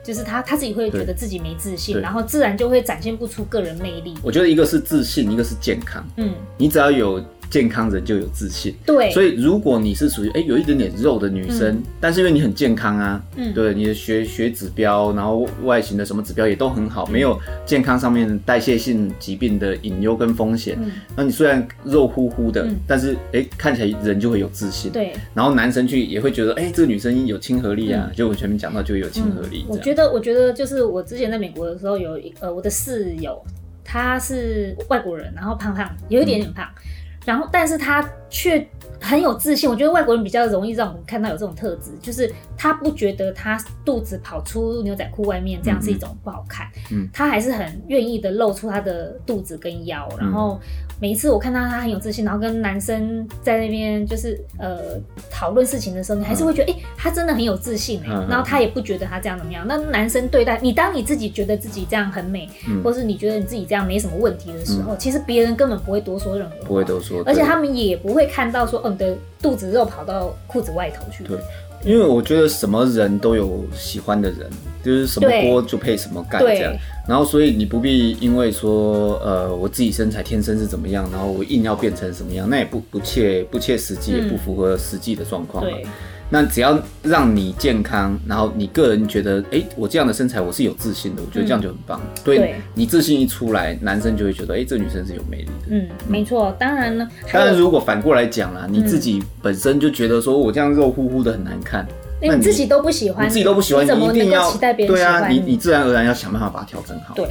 [0.07, 4.13] 就是他他自己会觉得自己没自信，然后自然就会展现不出个人魅力。
[4.23, 6.01] 我觉得一个是自信，一个是健康。
[6.15, 8.73] 嗯，你只要有健康人就有自信。
[8.85, 20.77] 对，所以如果你是属于哎有一点点肉的女生，嗯、但是因为你很健康啊，嗯，对，你的血血指标，然后外形的什么指标也都很好，嗯、没有健康上面代谢性疾病的隐忧跟风险。
[20.81, 24.91] 嗯，那你虽然肉乎乎的，嗯、但是哎看起来人就会有自信。
[24.91, 29.69] 对，然后男生去也会觉得哎这个女生有亲和力啊，嗯、就我前面讲到就会有亲和力、嗯。
[29.69, 33.41] 我觉得我觉得就是我之前在美国的时候有一呃我的室友。
[33.89, 36.81] 他是外国人，然后胖胖，有一点点胖，嗯、
[37.27, 38.65] 然后但是他却
[39.01, 39.69] 很有自信。
[39.69, 50.59] 我觉得外国人比较容易让我们看到有这种特质，就是他不觉得他肚子跑出牛仔裤外面这样是一种不好看，嗯，他还是很愿意的露出他的肚子跟腰，然后。
[50.99, 58.07] 每一次我看到他很有自信，然后跟男生在那边就是呃讨论事情的时候，你还是会觉得，哎、嗯欸，他真的很有自信哎。
[58.09, 59.63] 嗯、然后他也不觉得他这样怎么样。
[59.67, 71.23] 那男生对待你，当你自己觉得自己这样很美，嗯、或是你觉得你自己这样没什么问题的时候，嗯、其实别人根本不会多说任何话，不会多说，而且他们也不会看到说，哦，你的肚子肉跑到裤子外头去。
[71.23, 71.37] 对，
[71.83, 74.49] 因为我觉得什么人都有喜欢的人。
[74.87, 76.73] 就是什么锅就配什么盖这样，
[77.09, 85.61] 然后所以你不必因为说呃我自己身材天生是怎么样，然后我硬要变成什么样，那也不不切不切实际，也不符合实际的状况。
[85.61, 85.85] 对，
[86.29, 91.99] 那只要让你健康，然后你个人觉得哎、欸、我这样的身材我是有自信的，我觉得这样就很棒。
[92.01, 95.67] 嗯、对，你自信一出来，男生就会觉得哎、欸、这女生是有魅力的。
[95.71, 96.55] 嗯，没错。
[96.57, 101.85] 当然呢，当然如果反过来讲啦，你自己本身就觉得说我这样肉乎乎的很难看。
[102.19, 105.21] 你自己都不喜欢，你自己都不喜欢，你怎么能够期待别人喜欢？
[105.21, 107.13] 对啊，你你自然而然要想办法把它调整好。
[107.13, 107.27] 对，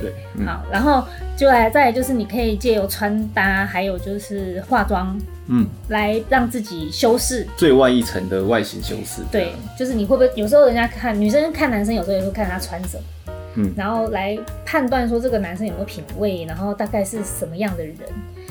[0.46, 1.04] 好，然后
[1.36, 5.18] 就来再来就是你可以借由穿搭，还有就是化妆，
[5.48, 9.22] 嗯，来让自己修饰最外一层的外形修饰。
[9.32, 17.96] 对，就是你会不会有时候人家看女生看男生，有时候也会看他穿什么，嗯，然后来判断说这个男生有没有品味，然后大概是什么样的人。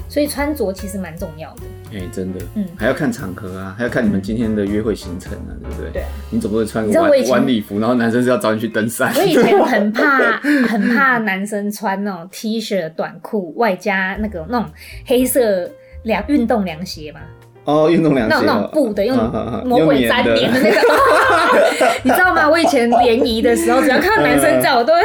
[0.08, 5.92] 所以穿着其实蛮重要的，哎、欸，真的，嗯，还要看场合啊，还要看你们今天的约会行程啊，对不对？
[5.92, 9.14] 对，你总不会穿个晚晚礼服，然后男生是要找你去登山。
[9.16, 10.38] 我以前很怕，
[10.68, 14.70] 很怕男生穿那种 T 恤短裤，外加那个那种
[15.06, 15.70] 黑色
[16.04, 17.20] 凉运动凉鞋嘛。
[17.66, 19.18] 哦，运动凉鞋，那种那种布的，用
[19.66, 20.78] 魔鬼粘连的那个，
[22.04, 22.48] 你知道吗？
[22.48, 25.02] 我以前联谊的时候，只要看到男生在，我都会，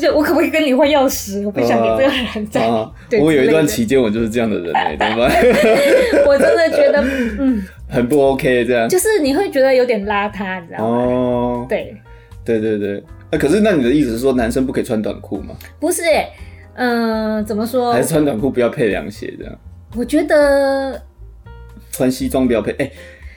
[0.00, 1.44] 就我可不可以跟你换钥匙？
[1.44, 2.68] 我不想给这个人在。
[3.20, 5.30] 我有一段期间，我就是这样的人哎，怎么办？
[6.26, 7.02] 我真的觉得，
[7.40, 8.88] 嗯，很不 OK，这样。
[8.88, 10.96] 就是你会觉得有点邋遢，你知道吗？
[10.96, 11.96] 哦，对，
[12.44, 13.02] 对对对。
[13.32, 15.56] 那可是，那你的意思是说，男生不可以穿短裤吗？
[15.80, 16.30] 不是，哎，
[16.74, 17.92] 嗯，怎么说？
[17.92, 19.52] 还是穿短裤不要配凉鞋这样？
[19.96, 21.02] 我觉得。
[21.92, 22.90] 穿西装不要配哎，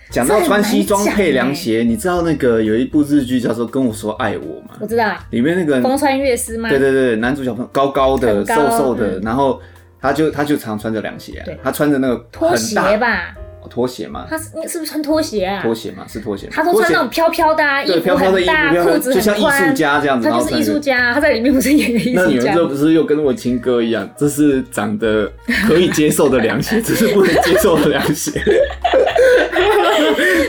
[0.10, 4.78] 讲到穿西装配凉鞋，你知道那个有一部日剧叫做《跟我说爱我》吗？
[4.80, 6.70] 我知道，里面那个风川月司吗？
[6.70, 9.62] 对对对，男主角高高的、瘦瘦的，然后
[10.02, 13.36] 他就他就常穿着凉鞋，他穿着那个拖鞋吧。
[13.70, 15.62] 拖鞋嘛，他是是不是穿拖鞋啊？
[15.62, 16.48] 拖鞋嘛，是拖鞋。
[16.52, 20.30] 他都穿那种飘飘的啊，衣服很大，裤子很宽，就像艺术家这样子。
[20.30, 22.22] 他就是艺术家，他在里面不是演艺术家。
[22.22, 24.10] 那你们这不是又跟我亲哥一样？
[24.18, 25.32] 这是长得
[25.68, 28.32] 可以接受的凉鞋， 只是不能接受的凉鞋。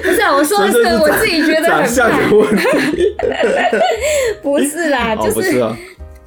[0.02, 2.62] 不是啊，我说的是我自己觉得很像的问题。
[4.42, 5.62] 不是啦，就是。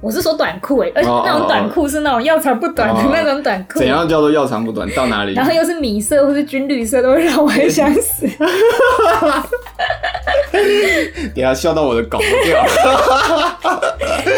[0.02, 3.80] 我是说短裤哎，而且那种短裤是那种要长不短的那种短裤。
[3.80, 4.89] 怎样叫做要长不短？
[4.95, 5.34] 到哪里？
[5.34, 8.26] 然后又是米色或是军绿色，都会让我很想死。
[11.36, 12.66] 等下笑到我的狗掉。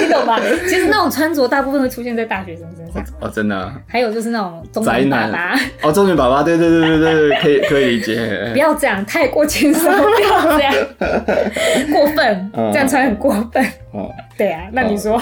[0.01, 0.39] 你懂吧？
[0.68, 3.03] 其实那种穿着大部分会出现在大学生身上。
[3.20, 3.72] 哦，真的。
[3.88, 5.55] 还有就是那种中年爸爸。
[5.84, 8.49] 哦，中年爸爸，对对对对对，可以可以理解。
[8.51, 10.74] 不要这样，太过轻松，不要这样，
[11.91, 13.64] 过分，这样穿很过分。
[13.91, 15.22] 哦，对啊，那你说？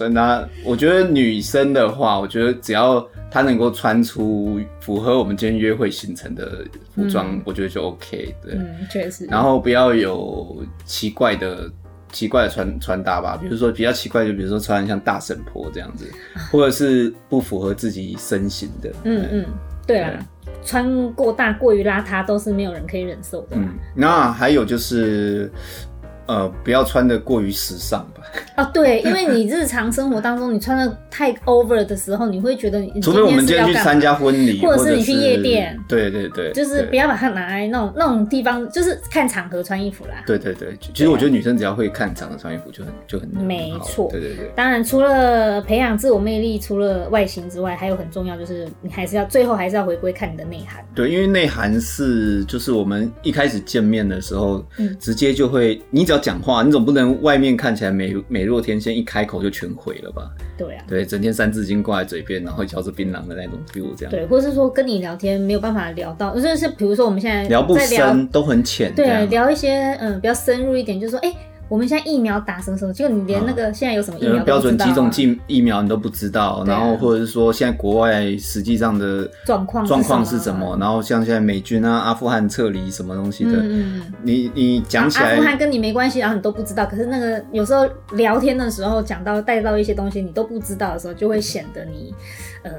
[0.00, 8.34] 所以呢，我觉得女生的话，我觉得只要她能够穿出符合我们今天约会行程的服装，嗯、我觉得就 OK。
[8.42, 9.26] 对，嗯，确实。
[9.26, 11.70] 然后不要有奇怪的、
[12.12, 16.06] 奇怪的穿穿搭吧，比如说比较奇怪，就比如说穿像大神婆这样子，
[16.50, 18.90] 或者是不符合自己身形的。
[19.04, 19.46] 嗯嗯，
[19.86, 20.12] 对啊，
[20.44, 23.48] 对穿过大、过于邋遢都是没有人可以忍受的。
[23.56, 25.52] 嗯，那还有就是。
[26.30, 28.22] 呃，不要穿的过于时尚吧。
[28.54, 40.22] 啊，对，因为你日常生活当中你穿的太 over 的时候，你会觉得你除非我们今天去参加婚礼，或者是你去夜店，对对对，就是不要把它拿来那种那种地方，就是看场合穿衣服啦。
[40.24, 44.08] 对对对，其实我觉得女生只要会看场合穿衣服就很就很没错。
[44.12, 50.84] 对对对，当然除了培养自我魅力，除了外形之外，还有很重要就是你还是要最后还是要回归看你的内涵。
[50.94, 56.19] 对，因为内涵是就是我们一开始见面的时候，嗯直接就会你只要。
[56.20, 60.30] 讲话，你总不能外面看起来美美若天仙，一开口就全毁了吧？
[60.56, 64.10] 对啊，对，整天三字经挂在嘴边，然后嚼着槟榔的那种 feel 这样。
[64.10, 68.94] 对，或是说跟你聊天没有办法聊到，就是比如说我们现在聊不深，都很浅。
[68.94, 71.28] 对，聊一些嗯比较深入一点，就是说哎。
[71.30, 71.36] 欸
[71.70, 72.92] 我们现在疫苗打什么时候？
[72.92, 75.08] 就你连那个现在有什么疫苗、啊、标准几种
[75.46, 80.76] 疫苗你都不知道，然后或者是说现在国外实际上的状况状况是什么？
[80.80, 86.84] 然后像现在美军啊、阿富汗撤离什么东西的，嗯、你你讲起来，阿富汗跟你没关系，然后你都不知道。
[86.84, 92.12] 可是那个有时候聊天的时候讲到带到一些东西你都不知道的时候，就会显得你
[92.64, 92.72] 呃，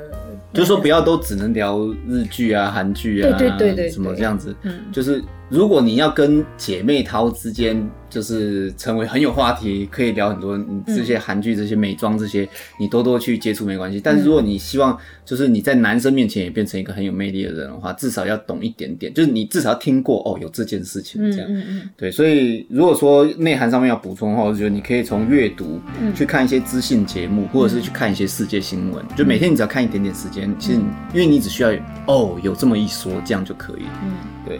[0.51, 1.79] 就是说不要都只能聊
[2.09, 5.23] 日剧啊、韩剧啊，对对对对，什么这样子，嗯，就是。
[5.51, 12.47] 如果你要跟姐妹淘之间就是成为很有话题，可以聊很多这些韩剧、这些美妆这些，
[12.79, 13.99] 你多多去接触没关系。
[14.01, 21.45] 但是如果你希望就是你在男生面前也变成一个很有魅力的人的话，至少要懂一点点，就是你至少要听过哦，有这件事情这样。
[21.49, 21.89] 嗯嗯。
[21.97, 25.81] 对，所以如果说内涵上面要补充的话，我觉得你可以从阅读
[26.15, 29.03] 去看一些资讯节目，或者是去看一些世界新闻。
[29.17, 30.79] 就每天你只要看一点点时间，其实
[31.13, 31.73] 因为你只需要
[32.07, 33.81] 哦有这么一说，这样就可以。
[34.01, 34.13] 嗯，
[34.45, 34.57] 对。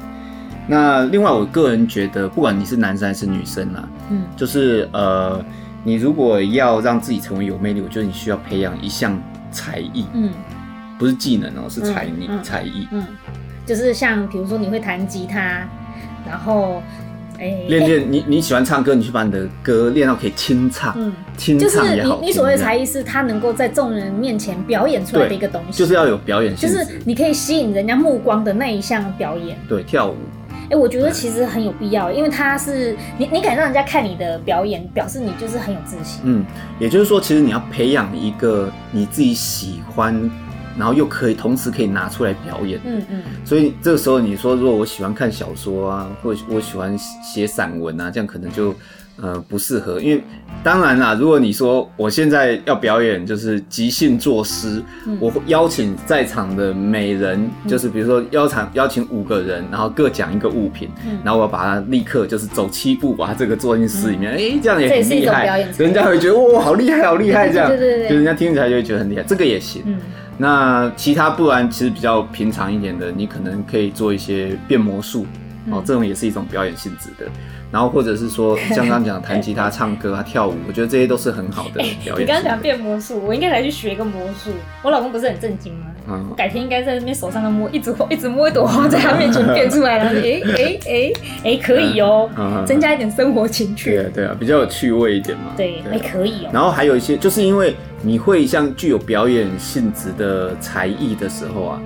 [0.68, 5.44] 那另外，我个人觉得，不管你是男生还是女生啊，嗯，就是呃，
[5.84, 9.20] 你如果要让自己成为有魅力，我觉得你需要培养一项
[9.52, 10.32] 才艺，嗯，
[10.98, 13.04] 不是技能哦，是才艺，嗯、才艺，嗯，
[13.66, 15.68] 就是像比如说你会弹吉他，
[16.28, 16.82] 然后
[17.40, 22.10] 哎，练、欸、练你你喜欢唱歌，你去把你的歌练到可以清唱，嗯，清唱也好。
[22.12, 30.16] 就是你你所谓的才艺是他能够在众人面前表演出来的一个东西，就是要有表演性，就是你可以吸引人家目光的那一项表演，对，跳舞。
[30.72, 36.22] 哎、欸，我觉得其实很有必要，因为他是你，你敢让人家看你的表演，表示你就是很有自信。
[36.24, 36.46] 嗯，
[36.80, 40.32] 也就是说，其实你要培养一个你自己喜欢，
[40.78, 42.80] 然后又可以同时可以拿出来表演。
[42.86, 43.22] 嗯嗯。
[43.44, 48.74] 所以这个时候，你说如果我喜欢看小说啊，或者我喜欢写散文啊，这样可能就。
[49.22, 50.24] 呃，不适合，因为
[50.64, 64.40] 当然啦，如果你说我现在要表演，就是即兴作诗，嗯、我邀请在场的每人，嗯、就是比如说邀请邀请五个人，然后各讲一个物品，嗯、然后我要把它立刻就是走七步把它这个做进诗里面，哎、嗯。
[64.40, 69.84] 欸，这样也很厉害，人家会觉得哇，好厉害，好厉害，这样，对对对，就人家听起来就会觉得很厉害，这个也行。
[69.86, 70.00] 嗯、
[70.38, 77.30] 那其他不然其实比较平常一点的，你可能可以做一些变魔术，嗯、哦，这种也是一种表演性质的。
[77.72, 82.20] 然后或者是说， 像刚刚讲弹吉他、唱歌啊、跳舞，我觉得这些都是很好的表演、欸。
[82.20, 84.52] 你刚刚讲变魔术，我应该来去学一个魔术。
[84.82, 85.86] 我老公不是很震惊吗？
[86.10, 91.14] 嗯，我改天应该在那边手上摸，一直一直摸一朵花在他面前变出来， 然后哎哎哎
[91.46, 92.30] 哎，可以哦，
[92.66, 93.92] 增加一点生活情趣。
[93.92, 95.54] 对啊，对啊，比较有趣味一点嘛。
[95.56, 96.50] 对，还可以哦。
[96.52, 101.82] 然后还有一些，就是因为你会像具有表演性质的才艺的时候啊，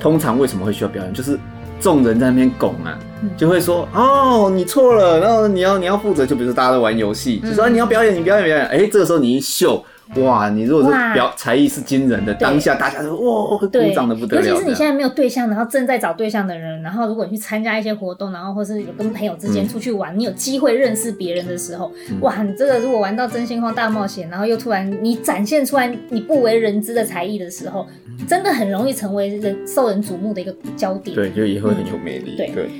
[0.00, 1.12] 通常为什么会需要表演？
[1.12, 1.38] 就是。
[1.80, 2.98] 众人在那边拱啊，
[3.36, 9.84] 就会说哦，你错了，然后你要你要负责，就比如说大家都玩游戏，就说你要表演，你表演表演，哎，这个时候你一秀。
[10.14, 14.46] 哇，你如果是表才艺是惊人的，当下大家都哇鼓掌的不得了。
[14.46, 21.90] 尤其是你现在没有对象，然后正在找对象的人，然后如果你去参加一些活动，然后或是有跟朋友之间出去玩，你有机会认识别人的时候，
[22.20, 27.86] 哇，你这个如果玩到真心话大冒险，然后又突然你展现出来你不为人知的才艺的时候，
[28.28, 31.14] 真的很容易成为人受人瞩目的一个焦点。
[31.14, 32.36] 对，就也会很有魅力。
[32.36, 32.70] 对。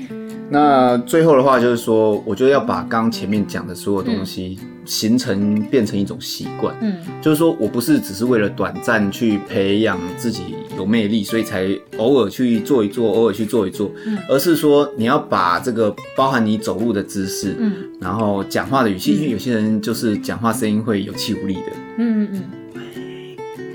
[0.49, 6.73] 那最后的话就是说，我觉得要把刚前面讲的所有东西形成变成一种习惯。
[6.79, 11.67] 嗯，就是说我不是只是为了短暂去培养自己有魅力，所以才
[11.97, 13.91] 偶尔去做一做，偶尔去做一做。
[14.05, 21.71] 嗯，而是说你要把这个包含你走路的姿势，嗯，然后讲话的语气，因为有些人就是讲话声音会有气无力的。
[21.97, 22.43] 嗯嗯嗯，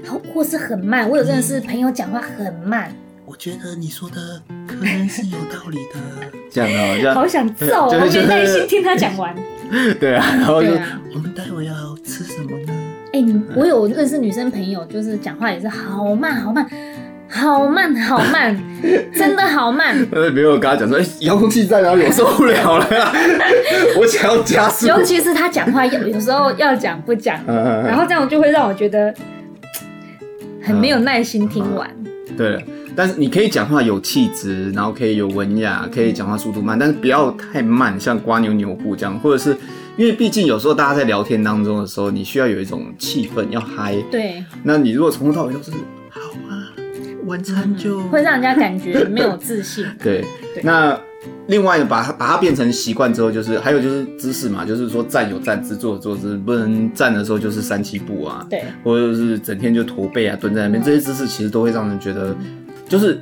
[0.07, 1.11] 好，或是很慢。
[1.11, 2.91] 我有认识朋友讲话很慢。
[3.33, 5.99] 我觉得你说的可能是有道理的，
[6.53, 9.35] 这样哦，这样好想揍，我没耐心听他讲完。
[9.99, 10.69] 对啊，然后就
[11.15, 11.73] 我们待会要
[12.05, 12.73] 吃什么呢？
[13.15, 13.25] 哎，
[13.57, 16.69] 我有认识女生朋友，就是讲话也是好慢，好慢，
[17.27, 18.55] 好慢，好慢，
[19.17, 19.97] 真的好慢。
[20.13, 22.05] 呃，没有跟他讲说，哎，遥控器在哪里？
[22.05, 22.87] 我受不了了，
[23.99, 24.87] 我想要加速。
[24.89, 29.15] 尤其是他讲话有有时候要讲不讲，然后这样就会让我觉得
[30.63, 31.89] 很没有耐心听完。
[32.37, 32.63] 对。
[32.95, 39.57] 但是你可以讲话有气质，然后可以有文雅，可以讲话速度慢，但是不要太慢，像瓜牛牛步这样，或者是
[39.97, 43.97] 因为毕竟有时候大家在聊天当中的时候，你需要有一种气氛要嗨。
[44.11, 44.45] 对。
[44.63, 45.71] 那你如果从头到尾都是
[46.11, 46.69] 好啊，
[47.27, 49.87] 晚餐就、嗯、会让人家感觉没有自信。
[50.03, 50.25] 对。
[50.55, 50.99] 对那
[51.47, 62.37] 另外把它把它变成习惯之后，就是还有就是姿势嘛，就是说站有站姿，坐有坐姿，不能站的时候就是三七步啊，对，或者是整天就驼背啊，蹲在那边，嗯、这些姿势其实都会让人觉得。
[62.93, 63.19] 就是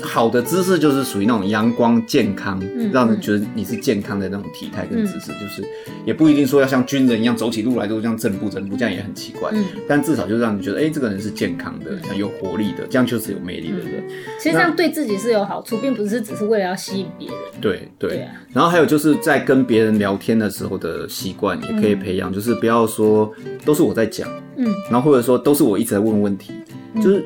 [0.00, 5.62] 好的姿势就是属于那种阳光健康，嗯、让人觉得你是健康的那种体态跟姿势，嗯、就是
[6.06, 9.50] 也不一定说要像军人一样走起路来都这样正步正步，这样也很奇怪。
[9.52, 14.02] 嗯、但至少就让你觉得，哎、欸，这个人是健康的，像有活力的，这样就是有魅力的人。
[14.38, 17.36] 其实这样对自己是有好处，并不是只是为了要吸引别人。
[17.60, 18.26] 对对。
[18.54, 23.30] 然后还有就是在跟别人聊天的时候的习惯也可以培养，嗯、就是不要说
[23.66, 26.54] 都是我在讲，嗯，然后或者说都是我一直在问问题，
[26.94, 27.22] 嗯、就是。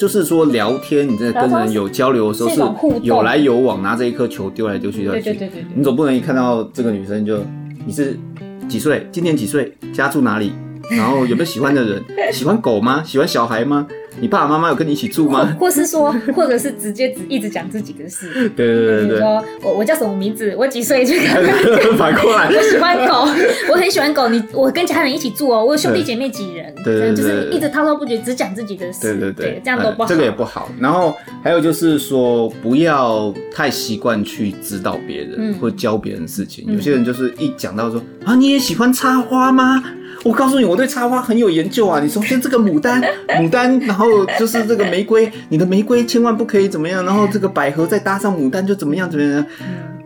[0.00, 2.58] 就是说聊天，你在跟人有交流的时候是
[3.02, 5.38] 有来有往，拿着一颗球丢来丢去丢来丢去。
[5.38, 7.44] 对对对对，你总不能一看到这个女生就
[7.84, 8.18] 你是
[8.66, 9.06] 几岁？
[9.12, 9.76] 今年几岁？
[9.92, 10.52] 家住哪里？
[10.92, 12.02] 然后有没有喜欢的人？
[12.32, 13.02] 喜欢狗吗？
[13.04, 13.86] 喜欢小孩吗？
[14.18, 15.56] 你爸爸妈妈有跟你一起住吗？
[15.58, 18.50] 或是说， 或者是直接只一直讲自己的事。
[18.56, 20.54] 对对对对，比如说我我叫什么名字？
[20.58, 21.04] 我几岁？
[21.04, 23.26] 这个 反过来，我喜欢狗，
[23.70, 24.28] 我很喜欢狗。
[24.28, 26.74] 你我跟家人一起住哦，我有兄弟姐妹几人？
[26.84, 29.00] 对对对，就是一直滔滔不绝，只讲自己的事。
[29.14, 30.08] 对对对，这样都不好。
[30.08, 30.68] 这个也不好。
[30.78, 36.64] 然后还有就是说，不要太习惯去指导别人或教别人事情。
[36.72, 39.82] 有些人就是一讲到说啊，你也喜欢插花吗？
[40.22, 41.98] 我告诉你，我对插花很有研究啊！
[42.00, 44.06] 你首先这个牡丹，牡丹，然后
[44.38, 49.44] 就是这个玫瑰，你的玫瑰千万不可以怎么样，然后这个百合再搭上牡丹就怎么样怎么样。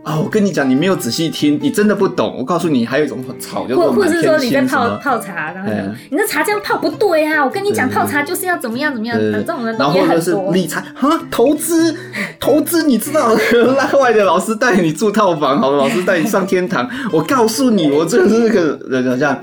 [0.05, 2.37] 啊，我跟你讲，你没有仔细听，你真的不懂。
[2.39, 3.91] 我告诉你，还有一种草叫做。
[3.91, 5.73] 或或是说你在泡泡茶，然后
[6.11, 7.43] 你那茶这样泡不对啊！
[7.43, 9.19] 我跟你讲，泡茶就是要怎么样怎么样。
[9.19, 10.07] 这种人都也很多。
[10.07, 11.97] 然后就是理财哈，投资
[12.39, 13.35] 投资，你知道，
[13.77, 16.89] 拉外的老师带你住套房，好的老师带你上天堂。
[17.11, 19.37] 我告诉你，我真的是那个人好像。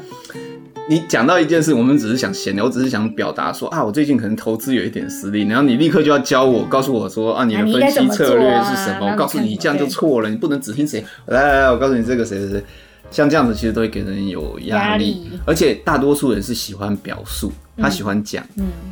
[0.90, 9.10] 你讲到一件事，我们只是想闲聊，我只是想表达说啊，我最近可能投资有一点失利，然后你立刻就要教我，告诉我说啊，你的分析策略是什么？
[9.12, 11.04] 我告诉你，你这样就错了，你不能只听谁。
[11.28, 12.64] 来来来，我告诉你，这个谁谁谁，
[13.12, 18.44] 像这样子其实都会给人有压力，而且大多数人是喜欢表述，他喜欢讲，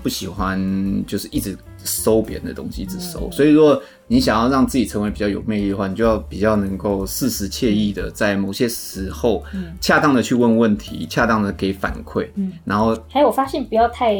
[0.03, 0.61] 不喜欢
[1.07, 3.31] 就是一直收别人的东西，一直收。
[3.31, 3.81] 所以如果。
[4.11, 9.43] 你想要让自己成为比较有魅力的话，你就要比较能够适时惬意的在某些时候，
[9.79, 14.15] 恰当的去问问题，恰当的给反馈，嗯，然后还有我发现不要太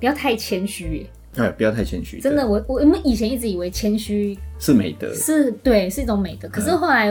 [0.00, 1.06] 不要太谦虚，
[1.36, 7.08] 哎，不要太谦虚，真的，我我们以前一直以为谦虚是美德，是对，是一种美德，可是后来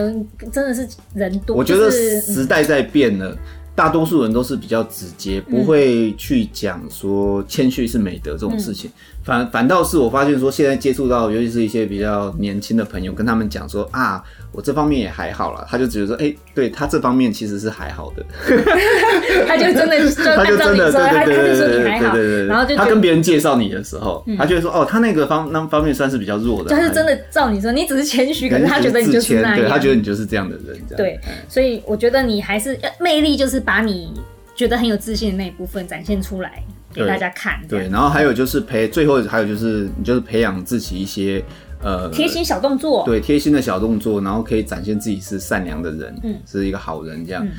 [0.51, 3.37] 真的是人多，我觉得时代在变了。
[3.73, 8.91] 大多数人都是比较直接，不会去讲说谦虚是美德这种事情。
[9.22, 14.24] 嗯、反反倒是我发现说，现在接触到，尤其是一些比较年轻的朋友，跟他们讲说啊。
[14.53, 18.26] 我这方面也还好啦，他就觉得说，哎、欸，对他这方面其实是还好的，
[19.47, 22.17] 他就真的 就按照你说，他就说你还好，
[22.49, 30.97] 然后就他跟别人介绍你的时候，嗯、他就会说，哦，他那个方那方面算是比较弱的，他是真的照你说，你只是谦虚，可是他觉得你就是那样，对，他觉得你就是这样的人，这样。
[30.97, 31.17] 对，
[31.47, 34.11] 所以我觉得你还是魅力，就是把你
[34.53, 36.61] 觉得很有自信的那一部分展现出来
[36.93, 41.43] 给大家看，对，然后还有就是培，最后还有就是你就是培养自己一些。
[41.83, 47.49] 呃，贴心小动作，对，贴心的小动作，然后可以展现自己是善良的人，嗯，是一个好人这样，嗯、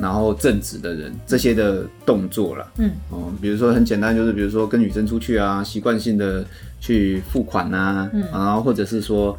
[0.00, 6.44] 然后正直的人，这些的动作了，嗯，哦，比如说很简单，就是比如说跟女生出去啊，习惯性的
[6.80, 9.38] 去付款啊，嗯，然后或者是说，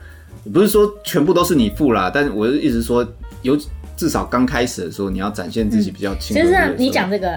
[0.54, 3.06] 不是说全部都是你付啦，但是我是一直说，
[3.42, 3.60] 有
[3.98, 6.34] 至少刚开始的时候，你要展现自己比较亲。
[6.34, 7.28] 其实你讲这个。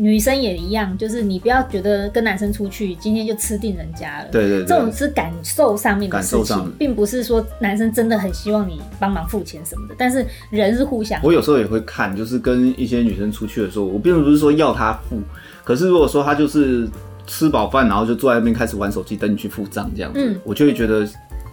[0.00, 4.28] 女生也一样，就是你不要觉得跟男生出去，今天就吃定人家了。
[4.30, 9.94] 对对对，这种是感受上面的事情，并不是说男生真的很希望你帮忙付钱什么的。
[9.98, 11.20] 但是人是互相。
[11.24, 15.20] 我有时候也会看，就是跟一些女生出去的时候，我并不是说要她付，
[15.64, 16.88] 可是如果说她就是
[17.26, 21.04] 吃饱饭，然后就坐在那边开始玩手机，等你去付账这样子，嗯，我就会觉得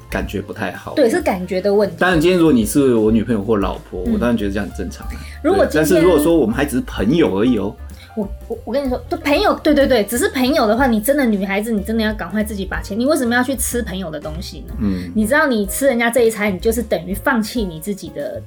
[0.07, 0.93] 感觉不太好。
[0.93, 1.95] 对，是感觉的问题。
[1.97, 5.07] 当然，今天如果你是我女朋友或老婆，我当然觉得这样很正常。
[5.43, 7.75] 如果但是如果说我们还只是朋友而已哦。
[8.15, 12.97] 我我我跟你说，就朋友，对对对，只是朋友的话，你真的女孩子，你真的要赶快自己把钱。
[12.97, 14.73] 你为什么要去吃朋友的东西呢？
[14.79, 18.41] 嗯，你知道你吃人家这一餐，你就是等于放弃你自己的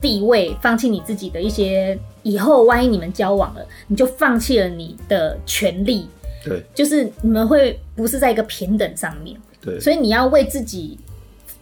[0.00, 6.06] 地位，放弃你自己的一些以后万一你们交往了，你就放弃了你的权利。
[6.44, 9.34] 对，就是你们会不是在一个平等上面。
[9.62, 10.98] 对，所以你要为自己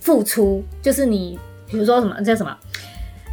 [0.00, 1.38] 付出，就是你
[1.68, 2.56] 比如说什么叫什么，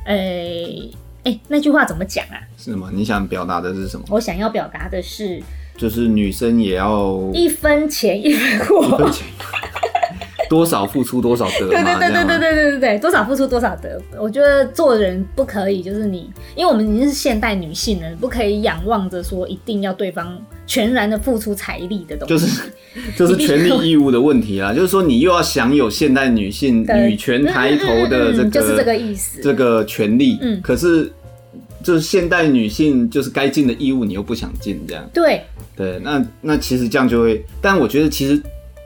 [0.06, 0.92] 呃、欸。
[1.24, 2.42] 哎、欸，那句话怎么讲啊？
[2.58, 2.90] 是吗？
[2.94, 4.06] 你想表达的是什么？
[4.10, 5.42] 我想要表达的是，
[5.78, 9.28] 就是女生也要一分钱一分货，一分钱
[10.50, 11.70] 多少付出多少得。
[11.70, 14.02] 对对对对对对对对，多少付出多少得。
[14.20, 22.34] 我觉得做人不可以，就是你，因为我们已经是现代女性了，不可以仰望着说一定要对方全然的付出财力的东西。
[22.34, 22.72] 就是
[23.18, 30.38] 就是权利义务的问题啦， 就是说你又要享有现代女性女权抬头的这个，就是这个意思，这个权利。
[30.42, 31.12] 嗯，可是。
[31.84, 35.04] 就是现代女性，就是该尽的义务，你又不想尽，这样。
[35.12, 35.42] 对。
[35.76, 38.40] 对，那那其实这样就会，但我觉得其实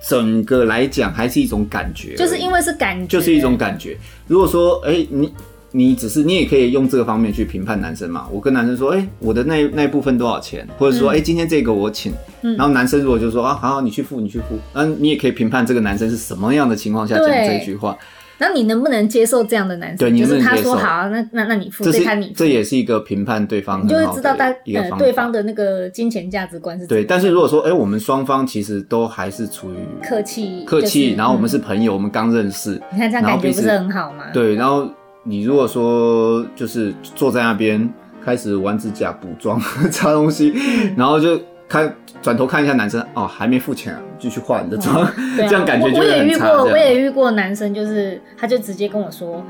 [0.07, 3.97] 整个来讲还是一种感觉，就是因为是感觉，就是一种感觉。
[4.27, 5.29] 如果说，哎、欸，你
[5.75, 8.27] 你只是你也可以用这个方面去评判男生嘛。
[8.31, 10.65] 我跟男生说，哎、欸，我的那那部分多少钱？
[10.77, 12.13] 或者说，哎、嗯欸，今天这个我请。
[12.41, 14.57] 然后男生如果就说啊，好，好，你去付，你去付。
[14.73, 17.97] 那你也可以评判这个男生是什么样的情况下讲这句话。
[18.37, 19.97] 那你能不能接受这样的男生？
[19.97, 20.55] 对，你能不能接受？
[20.55, 22.33] 就是他说好，那那那你付，这看你付。
[22.35, 26.85] 这也是一个评判对方，你就会知道大呃对方的那个金钱价值观是。
[26.85, 29.75] 对，但是如果说哎、欸，我们双方其实都还是处于
[30.07, 34.25] 客气客气，然后我们是朋友，嗯、我们刚认识，你看这样感觉不是很好吗？
[34.33, 34.87] 对，然后
[35.25, 37.91] 你如果说就是坐在那边
[38.23, 39.59] 开始玩指甲、补妆、
[39.91, 41.37] 擦东西，嗯、然后就。
[41.67, 45.03] 看，转头看一下男生哦，还没付钱啊，继续化你的妆，
[45.35, 46.11] 这样感觉就很差。
[46.11, 49.43] 我也遇过，我也遇过男生，就是他就直接跟我说，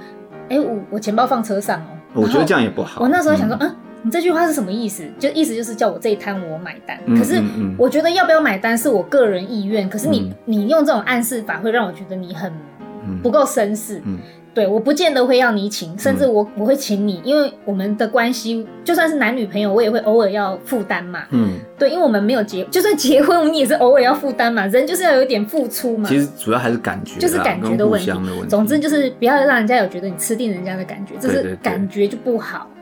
[0.47, 1.87] 哎、欸，我我钱包放车上哦。
[2.13, 3.01] 我觉得这样也不好。
[3.01, 5.03] 我那时候想说，嗯，嗯，你这句话是什么意思？
[5.19, 6.97] 就意思就是叫我这一摊我买单。
[7.17, 7.43] 可是
[7.77, 9.89] 我觉得要不要买单是我个人意愿。
[9.89, 12.49] 可是你、嗯、你用这种暗示法会让我觉得你很
[13.21, 14.01] 不够绅士。
[14.55, 21.25] 对，我不见得会要你请，甚至我我会请你，因为我们的关系就算是男女朋友，我也会偶尔要负担嘛。
[21.31, 24.65] 嗯，对，因为我们没有结，就算结婚，你也是偶尔要负担嘛。
[24.67, 26.07] 人就是要有点付出嘛。
[26.07, 28.09] 其实主要还是感觉，就是感觉的问题。
[28.47, 32.65] 总之就是不要让人家有觉得你吃定人家的感觉，就是感觉就不好。
[32.65, 32.74] 对对，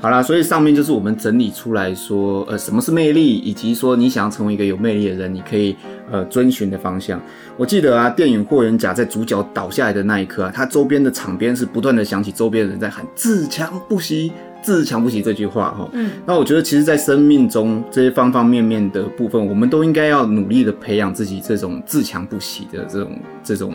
[0.00, 5.76] 好啦，所以上面就是我们整理出来说，呃，什么是魅力，以及说你想要成为一个有魅力的人，你可以
[6.10, 7.20] 呃遵循的方向。
[7.56, 14.32] 我记得啊，电影《霍元甲》在主角倒下来的那一刻啊，他周边的场边是不断的响起周边的人在喊“自强不息，
[14.62, 15.88] 自强不息”这句话哈。
[15.92, 23.74] 嗯，那我觉得其实，在生命中这些方方面面的部分，我们都应该要努力的培养自己这种自强不息的这种这种。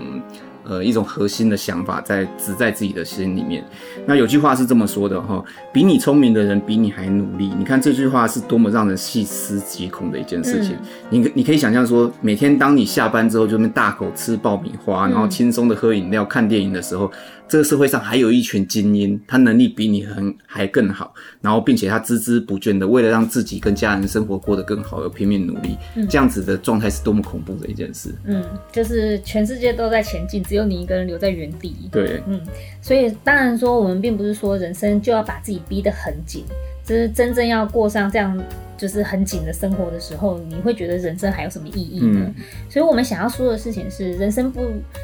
[0.69, 3.63] 呃，一种核心的想法在只在自己的心里面。
[4.05, 5.43] 那有句话是这么说的哈，
[5.73, 7.51] 比你聪明的人比你还努力。
[7.57, 10.75] 你看这句话是多么让人细思极恐的一件事情。
[10.75, 17.11] 嗯、你你可以想象说，每天当你下班之后就那大口吃爆米花，然后轻松的喝饮料、看电影的时候。
[17.49, 28.13] 这个社会上还有一群精英，他能力比你很还更好，然后并且他孜孜不倦的为了让自己跟家人生活过得更好而拼命努力，嗯、这样子的状态是多么恐怖的一件事。
[28.25, 31.89] 嗯，就是全世界都在前进，只有你一个人留在原地。
[31.91, 32.39] 对，嗯，
[32.81, 36.45] 所以当然说我们并不是说人生就要把自己逼得很紧，
[36.85, 38.39] 就是真正要过上这样。
[38.79, 42.21] 就是很紧的生活的时候，你会觉得人生还有什么意义呢？
[42.25, 42.33] 嗯、
[42.69, 44.61] 所以，我们想要说的事情是，人生不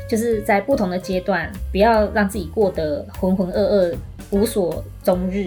[0.09, 3.95] 就是在不同的阶段，不要让自己过得浑浑噩噩、
[4.31, 5.45] 无所终日。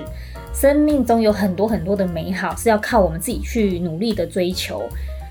[0.53, 4.83] 生命中有很多很多的美好，是要靠我们自己去努力的追求，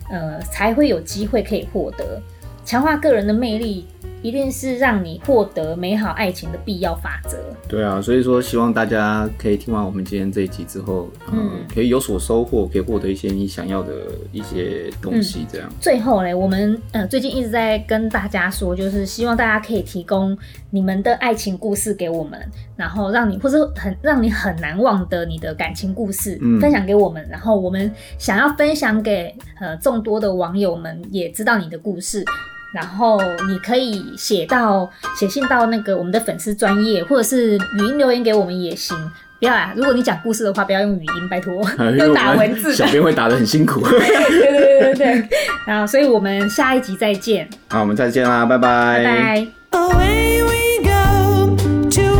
[0.10, 2.20] 呃，才会有机会可以获得。
[2.68, 3.88] 强化个人的魅力。
[4.24, 7.38] 一定是让你获得美好爱情的必要法则。
[7.70, 13.94] 对啊，所以说希望大家可以听完我们今天这一集之后，嗯，可以有所收获，可以获得一些你想要的
[14.32, 15.46] 一些东西。
[15.50, 15.70] 这样。
[15.70, 20.36] 嗯、最后嘞，我们呃最近一直在跟大家说，就是希望大家可以提供
[20.72, 22.42] 你们的爱情故事给我们，
[22.76, 32.26] 然后让你或是很让你很难忘的你的感情故事、嗯、分享给我们，然后我们想要分享给呃众多的网友们，也知道你的故事。
[32.78, 38.96] 然后你可以写到写信到那个我们的粉丝专业，或者是语音留言给我们也行。
[39.40, 39.74] 不要啊！
[39.76, 41.68] 如果你讲故事的话，不要用语音，拜托，
[41.98, 42.76] 用打文字。
[42.76, 43.82] 小编会打的很辛苦。
[43.82, 45.30] 对对对对对。
[45.66, 47.50] 然后，所以我们下一集再见。
[47.70, 49.04] 好，我们再见啦，拜拜。
[49.04, 49.80] 拜,拜。
[49.80, 51.56] Away we go,
[51.90, 52.18] to